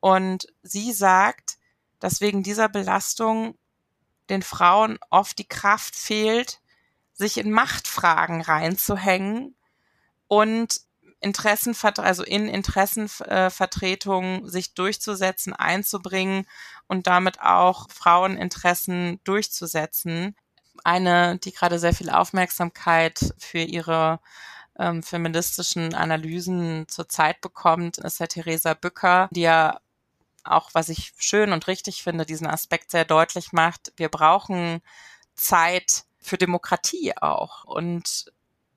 Und 0.00 0.46
sie 0.62 0.92
sagt, 0.92 1.58
dass 2.04 2.20
wegen 2.20 2.42
dieser 2.42 2.68
Belastung 2.68 3.56
den 4.28 4.42
Frauen 4.42 4.98
oft 5.08 5.38
die 5.38 5.48
Kraft 5.48 5.96
fehlt, 5.96 6.60
sich 7.14 7.38
in 7.38 7.50
Machtfragen 7.50 8.42
reinzuhängen 8.42 9.56
und 10.28 10.82
Interessen, 11.20 11.74
also 11.96 12.24
in 12.24 12.46
Interessenvertretungen 12.46 14.50
sich 14.50 14.74
durchzusetzen, 14.74 15.54
einzubringen 15.54 16.46
und 16.88 17.06
damit 17.06 17.40
auch 17.40 17.90
Fraueninteressen 17.90 19.20
durchzusetzen. 19.24 20.36
Eine, 20.84 21.38
die 21.38 21.52
gerade 21.52 21.78
sehr 21.78 21.94
viel 21.94 22.10
Aufmerksamkeit 22.10 23.32
für 23.38 23.60
ihre 23.60 24.20
ähm, 24.78 25.02
feministischen 25.02 25.94
Analysen 25.94 26.86
zurzeit 26.86 27.40
bekommt, 27.40 27.96
ist 27.96 28.20
ja 28.20 28.26
Theresa 28.26 28.74
Bücker, 28.74 29.30
die 29.32 29.40
ja 29.40 29.80
auch 30.44 30.70
was 30.72 30.88
ich 30.88 31.12
schön 31.18 31.52
und 31.52 31.66
richtig 31.66 32.02
finde, 32.02 32.26
diesen 32.26 32.46
Aspekt 32.46 32.90
sehr 32.90 33.04
deutlich 33.04 33.52
macht. 33.52 33.92
Wir 33.96 34.08
brauchen 34.08 34.80
Zeit 35.34 36.04
für 36.20 36.38
Demokratie 36.38 37.16
auch 37.16 37.64
und 37.64 38.32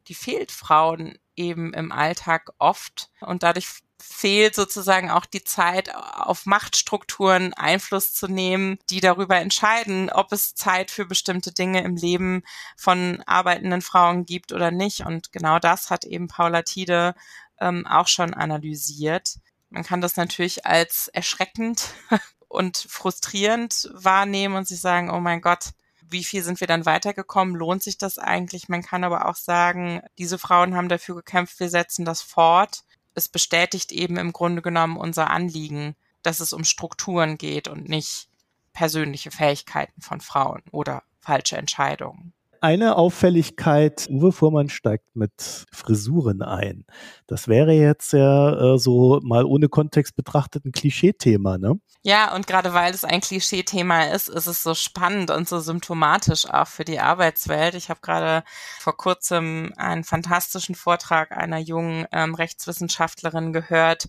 die 0.08 0.16
fehlt 0.16 0.52
Frauen 0.52 1.18
eben 1.36 1.74
im 1.74 1.92
Alltag 1.92 2.52
oft 2.58 3.10
und 3.22 3.44
dadurch 3.44 3.68
fehlt 4.00 4.56
sozusagen 4.56 5.10
auch 5.10 5.26
die 5.26 5.44
Zeit, 5.44 5.94
auf 5.94 6.46
Machtstrukturen 6.46 7.54
Einfluss 7.54 8.14
zu 8.14 8.28
nehmen, 8.28 8.78
die 8.90 9.00
darüber 9.00 9.38
entscheiden, 9.38 10.10
ob 10.10 10.32
es 10.32 10.56
Zeit 10.56 10.92
für 10.92 11.06
bestimmte 11.06 11.52
Dinge 11.52 11.84
im 11.84 11.96
Leben 11.96 12.44
von 12.76 13.24
arbeitenden 13.26 13.82
Frauen 13.82 14.26
gibt 14.26 14.52
oder 14.52 14.72
nicht. 14.72 15.06
Und 15.06 15.32
genau 15.32 15.60
das 15.60 15.90
hat 15.90 16.06
eben 16.06 16.28
Paula 16.28 16.62
Tiede 16.62 17.16
ähm, 17.60 17.88
auch 17.88 18.08
schon 18.08 18.34
analysiert. 18.34 19.40
Man 19.70 19.84
kann 19.84 20.02
das 20.02 20.16
natürlich 20.16 20.66
als 20.66 21.08
erschreckend 21.10 21.90
und 22.48 22.78
frustrierend 22.78 23.90
wahrnehmen 23.94 24.56
und 24.56 24.68
sich 24.68 24.80
sagen, 24.80 25.10
oh 25.10 25.20
mein 25.20 25.42
Gott, 25.42 25.72
wie 26.10 26.24
viel 26.24 26.42
sind 26.44 26.60
wir 26.62 26.68
dann 26.68 26.86
weitergekommen? 26.86 27.56
Lohnt 27.56 27.84
sich 27.84 27.98
das 27.98 28.18
eigentlich? 28.18 28.70
Man 28.70 28.82
kann 28.82 29.04
aber 29.04 29.28
auch 29.28 29.36
sagen, 29.36 30.02
diese 30.18 30.38
Frauen 30.38 30.76
haben 30.76 30.90
dafür 30.90 31.16
gekämpft, 31.16 31.60
wir 31.60 31.70
setzen 31.70 32.06
das 32.06 32.22
fort. 32.22 32.84
Es 33.14 33.28
bestätigt 33.28 33.92
eben 33.92 34.18
im 34.18 34.32
Grunde 34.32 34.62
genommen 34.62 34.96
unser 34.96 35.30
Anliegen, 35.30 35.96
dass 36.22 36.40
es 36.40 36.54
um 36.54 36.64
Strukturen 36.64 37.38
geht 37.38 37.68
und 37.68 37.90
nicht 37.90 38.30
persönliche 38.74 39.32
Fähigkeiten 39.32 40.02
von 40.02 40.22
Frauen 40.22 40.62
oder 40.72 41.04
falsche 41.20 41.58
Entscheidungen. 41.58 42.34
Eine 42.62 42.96
Auffälligkeit, 42.96 44.08
Uwe 44.10 44.32
Fuhrmann 44.32 44.70
steigt 44.70 45.16
mit 45.16 45.66
Frisuren 45.72 46.42
ein. 46.42 46.86
Das 47.28 47.48
wäre 47.48 47.74
jetzt 47.74 48.14
ja 48.14 48.74
äh, 48.76 48.78
so 48.78 49.20
mal 49.24 49.46
ohne 49.46 49.70
Kontext 49.70 50.16
betrachtet 50.16 50.66
ein 50.66 50.72
Klischeethema, 50.72 51.58
ne? 51.58 51.80
Ja, 52.04 52.34
und 52.34 52.48
gerade 52.48 52.74
weil 52.74 52.94
es 52.94 53.04
ein 53.04 53.22
Klischeethema 53.22 54.06
ist, 54.06 54.30
ist 54.30 54.48
es 54.48 54.64
so 54.64 54.74
spannend 54.74 55.30
und 55.30 55.50
so 55.50 55.60
symptomatisch 55.60 56.50
auch 56.50 56.68
für 56.68 56.86
die 56.86 57.00
Arbeitswelt. 57.00 57.76
Ich 57.76 57.90
habe 57.90 58.00
gerade 58.02 58.44
vor 58.80 58.96
kurzem 58.96 59.74
einen 59.76 60.04
fantastischen 60.04 60.76
Vortrag 60.76 61.32
einer 61.32 61.58
jungen 61.58 62.06
ähm, 62.12 62.34
Rechtswissenschaftlerin 62.34 63.52
gehört, 63.52 64.08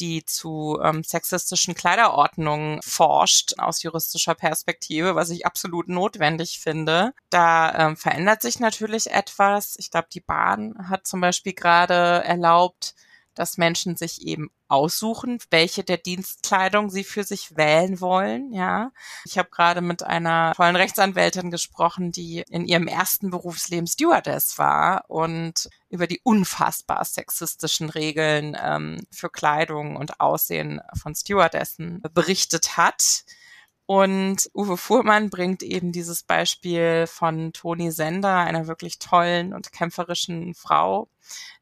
die 0.00 0.24
zu 0.24 0.78
ähm, 0.82 1.02
sexistischen 1.02 1.74
Kleiderordnungen 1.74 2.80
forscht 2.82 3.58
aus 3.58 3.82
juristischer 3.82 4.34
Perspektive, 4.34 5.14
was 5.14 5.30
ich 5.30 5.46
absolut 5.46 5.88
notwendig 5.88 6.60
finde. 6.60 7.12
Da 7.30 7.88
ähm, 7.88 7.96
verändert 7.96 8.42
sich 8.42 8.60
natürlich 8.60 9.10
etwas. 9.10 9.76
Ich 9.78 9.90
glaube, 9.90 10.08
die 10.12 10.20
Bahn 10.20 10.88
hat 10.88 11.06
zum 11.06 11.20
Beispiel 11.20 11.52
gerade 11.52 11.94
erlaubt, 12.24 12.94
dass 13.38 13.56
Menschen 13.56 13.96
sich 13.96 14.26
eben 14.26 14.50
aussuchen, 14.66 15.38
welche 15.50 15.84
der 15.84 15.96
Dienstkleidung 15.96 16.90
sie 16.90 17.04
für 17.04 17.24
sich 17.24 17.56
wählen 17.56 18.00
wollen. 18.00 18.52
Ja, 18.52 18.90
ich 19.24 19.38
habe 19.38 19.48
gerade 19.50 19.80
mit 19.80 20.02
einer 20.02 20.52
tollen 20.54 20.76
Rechtsanwältin 20.76 21.50
gesprochen, 21.50 22.10
die 22.10 22.44
in 22.50 22.66
ihrem 22.66 22.88
ersten 22.88 23.30
Berufsleben 23.30 23.86
Stewardess 23.86 24.58
war 24.58 25.04
und 25.08 25.68
über 25.88 26.06
die 26.06 26.20
unfassbar 26.22 27.04
sexistischen 27.04 27.90
Regeln 27.90 28.56
ähm, 28.60 29.06
für 29.10 29.30
Kleidung 29.30 29.96
und 29.96 30.20
Aussehen 30.20 30.80
von 31.00 31.14
Stewardessen 31.14 32.02
berichtet 32.12 32.76
hat. 32.76 33.24
Und 33.86 34.50
Uwe 34.52 34.76
Fuhrmann 34.76 35.30
bringt 35.30 35.62
eben 35.62 35.92
dieses 35.92 36.22
Beispiel 36.22 37.06
von 37.06 37.54
Toni 37.54 37.90
Sender, 37.90 38.36
einer 38.36 38.66
wirklich 38.66 38.98
tollen 38.98 39.54
und 39.54 39.72
kämpferischen 39.72 40.52
Frau, 40.52 41.08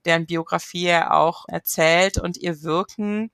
deren 0.04 0.26
Biografie 0.26 0.86
er 0.86 1.14
auch 1.14 1.44
erzählt 1.48 2.18
und 2.18 2.36
ihr 2.36 2.62
Wirken. 2.62 3.30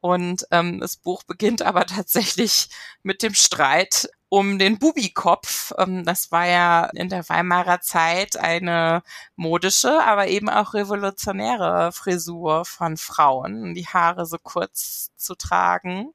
Und 0.00 0.46
ähm, 0.50 0.80
das 0.80 0.96
Buch 0.96 1.22
beginnt 1.22 1.62
aber 1.62 1.86
tatsächlich 1.86 2.68
mit 3.02 3.22
dem 3.22 3.34
Streit 3.34 4.10
um 4.28 4.58
den 4.58 4.78
Bubikopf. 4.78 5.72
Ähm, 5.76 6.04
das 6.04 6.32
war 6.32 6.46
ja 6.46 6.86
in 6.94 7.10
der 7.10 7.28
Weimarer 7.28 7.80
Zeit 7.82 8.36
eine 8.36 9.02
modische, 9.36 10.02
aber 10.02 10.28
eben 10.28 10.48
auch 10.48 10.74
revolutionäre 10.74 11.92
Frisur 11.92 12.64
von 12.64 12.96
Frauen, 12.96 13.74
die 13.74 13.86
Haare 13.86 14.24
so 14.26 14.38
kurz 14.38 15.10
zu 15.16 15.34
tragen. 15.34 16.14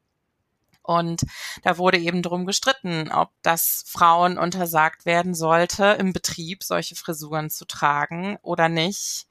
Und 0.87 1.25
da 1.63 1.77
wurde 1.77 1.99
eben 1.99 2.23
drum 2.23 2.45
gestritten, 2.45 3.11
ob 3.11 3.29
das 3.41 3.83
Frauen 3.85 4.37
untersagt 4.37 5.05
werden 5.05 5.35
sollte, 5.35 5.85
im 5.99 6.13
Betrieb 6.13 6.63
solche 6.63 6.95
Frisuren 6.95 7.49
zu 7.49 7.65
tragen 7.65 8.37
oder 8.41 8.69
nicht. 8.69 9.26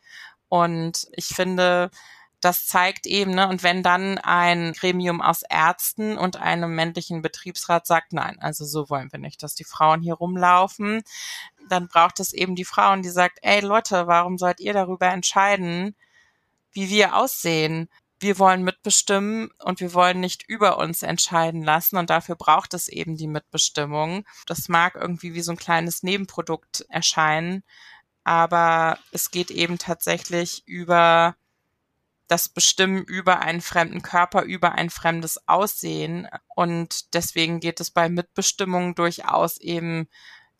Und 0.48 1.06
ich 1.12 1.26
finde, 1.26 1.90
das 2.40 2.66
zeigt 2.66 3.06
eben, 3.06 3.32
ne, 3.32 3.48
und 3.48 3.62
wenn 3.62 3.82
dann 3.82 4.18
ein 4.18 4.72
Gremium 4.72 5.20
aus 5.20 5.42
Ärzten 5.42 6.18
und 6.18 6.36
einem 6.36 6.74
männlichen 6.74 7.22
Betriebsrat 7.22 7.86
sagt, 7.86 8.12
nein, 8.12 8.36
also 8.40 8.64
so 8.64 8.88
wollen 8.90 9.10
wir 9.10 9.18
nicht, 9.18 9.42
dass 9.42 9.54
die 9.54 9.64
Frauen 9.64 10.02
hier 10.02 10.14
rumlaufen, 10.14 11.02
dann 11.68 11.88
braucht 11.88 12.20
es 12.20 12.32
eben 12.32 12.54
die 12.54 12.64
Frauen, 12.64 13.02
die 13.02 13.08
sagt, 13.08 13.38
ey 13.42 13.60
Leute, 13.60 14.06
warum 14.06 14.38
sollt 14.38 14.60
ihr 14.60 14.72
darüber 14.72 15.08
entscheiden, 15.08 15.96
wie 16.72 16.90
wir 16.90 17.16
aussehen? 17.16 17.88
wir 18.18 18.38
wollen 18.38 18.62
mitbestimmen 18.62 19.50
und 19.62 19.80
wir 19.80 19.92
wollen 19.92 20.20
nicht 20.20 20.48
über 20.48 20.78
uns 20.78 21.02
entscheiden 21.02 21.62
lassen 21.62 21.96
und 21.96 22.10
dafür 22.10 22.34
braucht 22.34 22.72
es 22.74 22.88
eben 22.88 23.16
die 23.16 23.26
Mitbestimmung. 23.26 24.24
Das 24.46 24.68
mag 24.68 24.94
irgendwie 24.94 25.34
wie 25.34 25.42
so 25.42 25.52
ein 25.52 25.58
kleines 25.58 26.02
Nebenprodukt 26.02 26.86
erscheinen, 26.88 27.62
aber 28.26 28.98
es 29.12 29.30
geht 29.30 29.52
eben 29.52 29.78
tatsächlich 29.78 30.66
über 30.66 31.36
das 32.26 32.48
Bestimmen 32.48 33.04
über 33.04 33.38
einen 33.38 33.60
fremden 33.60 34.02
Körper, 34.02 34.42
über 34.42 34.72
ein 34.72 34.90
fremdes 34.90 35.46
Aussehen. 35.46 36.26
Und 36.56 37.14
deswegen 37.14 37.60
geht 37.60 37.78
es 37.78 37.92
bei 37.92 38.08
Mitbestimmung 38.08 38.96
durchaus 38.96 39.58
eben 39.58 40.08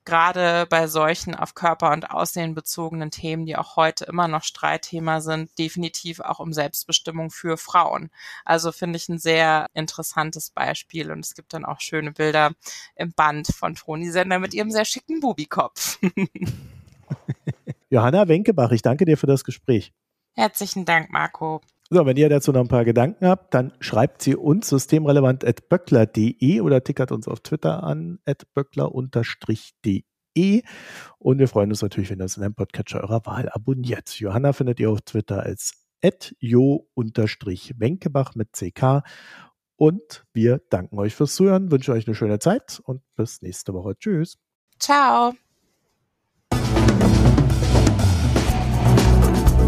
gerade 0.05 0.67
bei 0.71 0.87
solchen 0.87 1.35
auf 1.35 1.57
Körper 1.57 1.91
und 1.91 2.09
Aussehen 2.13 2.55
bezogenen 2.55 3.11
Themen, 3.11 3.47
die 3.47 3.57
auch 3.57 3.75
heute 3.75 4.05
immer 4.05 4.29
noch 4.29 4.45
Streitthema 4.45 5.21
sind, 5.21 5.59
definitiv 5.59 6.21
auch 6.21 6.39
um 6.39 6.53
Selbstbestimmung 6.53 7.31
für 7.31 7.57
Frauen. 7.57 8.11
Also 8.45 8.71
finde 8.71 8.97
ich 8.99 9.09
ein 9.09 9.19
sehr 9.19 9.67
interessantes 9.75 10.51
Beispiel 10.51 11.11
und 11.11 11.27
es 11.27 11.35
gibt 11.35 11.53
dann 11.53 11.65
auch 11.65 11.81
schöne 11.81 12.13
Bilder 12.13 12.53
im 12.95 13.13
Band 13.13 13.49
von 13.49 13.75
Toni 13.75 14.09
Sender 14.13 14.39
mit 14.39 14.55
ihrem 14.55 14.71
sehr 14.71 14.85
schicken 14.85 15.19
Bubikopf. 15.19 15.99
Johanna 17.91 18.29
Wenkebach, 18.29 18.73
ich 18.73 18.83
danke 18.83 19.05
dir 19.05 19.17
für 19.17 19.27
das 19.27 19.45
Gespräch. 19.45 19.93
Herzlichen 20.35 20.85
Dank, 20.85 21.11
Marco. 21.11 21.61
So, 21.89 22.05
wenn 22.05 22.17
ihr 22.17 22.29
dazu 22.29 22.51
noch 22.51 22.63
ein 22.63 22.69
paar 22.69 22.85
Gedanken 22.85 23.27
habt, 23.27 23.55
dann 23.55 23.73
schreibt 23.79 24.21
sie 24.21 24.35
uns 24.35 24.69
systemrelevant.böckler.de 24.69 26.61
oder 26.61 26.83
tickert 26.83 27.13
uns 27.13 27.29
auf 27.29 27.41
Twitter 27.41 27.85
an 27.85 28.19
böckler-de. 28.55 30.03
Und 31.19 31.39
wir 31.39 31.49
freuen 31.49 31.71
uns 31.71 31.83
natürlich, 31.83 32.11
wenn 32.11 32.19
ihr 32.19 32.25
uns 32.25 32.37
in 32.37 32.43
einem 32.43 32.55
Podcatcher 32.55 33.01
eurer 33.03 33.25
Wahl 33.25 33.49
abonniert. 33.49 34.11
Johanna 34.19 34.53
findet 34.53 34.81
ihr 34.81 34.91
auf 34.91 35.01
Twitter 35.03 35.45
als 35.45 35.87
jo-wenkebach 36.41 38.35
mit 38.35 38.53
CK. 38.53 39.03
Und 39.77 40.25
wir 40.33 40.61
danken 40.71 40.99
euch 40.99 41.15
fürs 41.15 41.37
Zuhören, 41.37 41.71
wünschen 41.71 41.95
euch 41.95 42.07
eine 42.07 42.15
schöne 42.15 42.39
Zeit 42.39 42.81
und 42.85 43.03
bis 43.15 43.43
nächste 43.43 43.73
Woche. 43.75 43.97
Tschüss. 43.99 44.39
Ciao. 44.79 45.35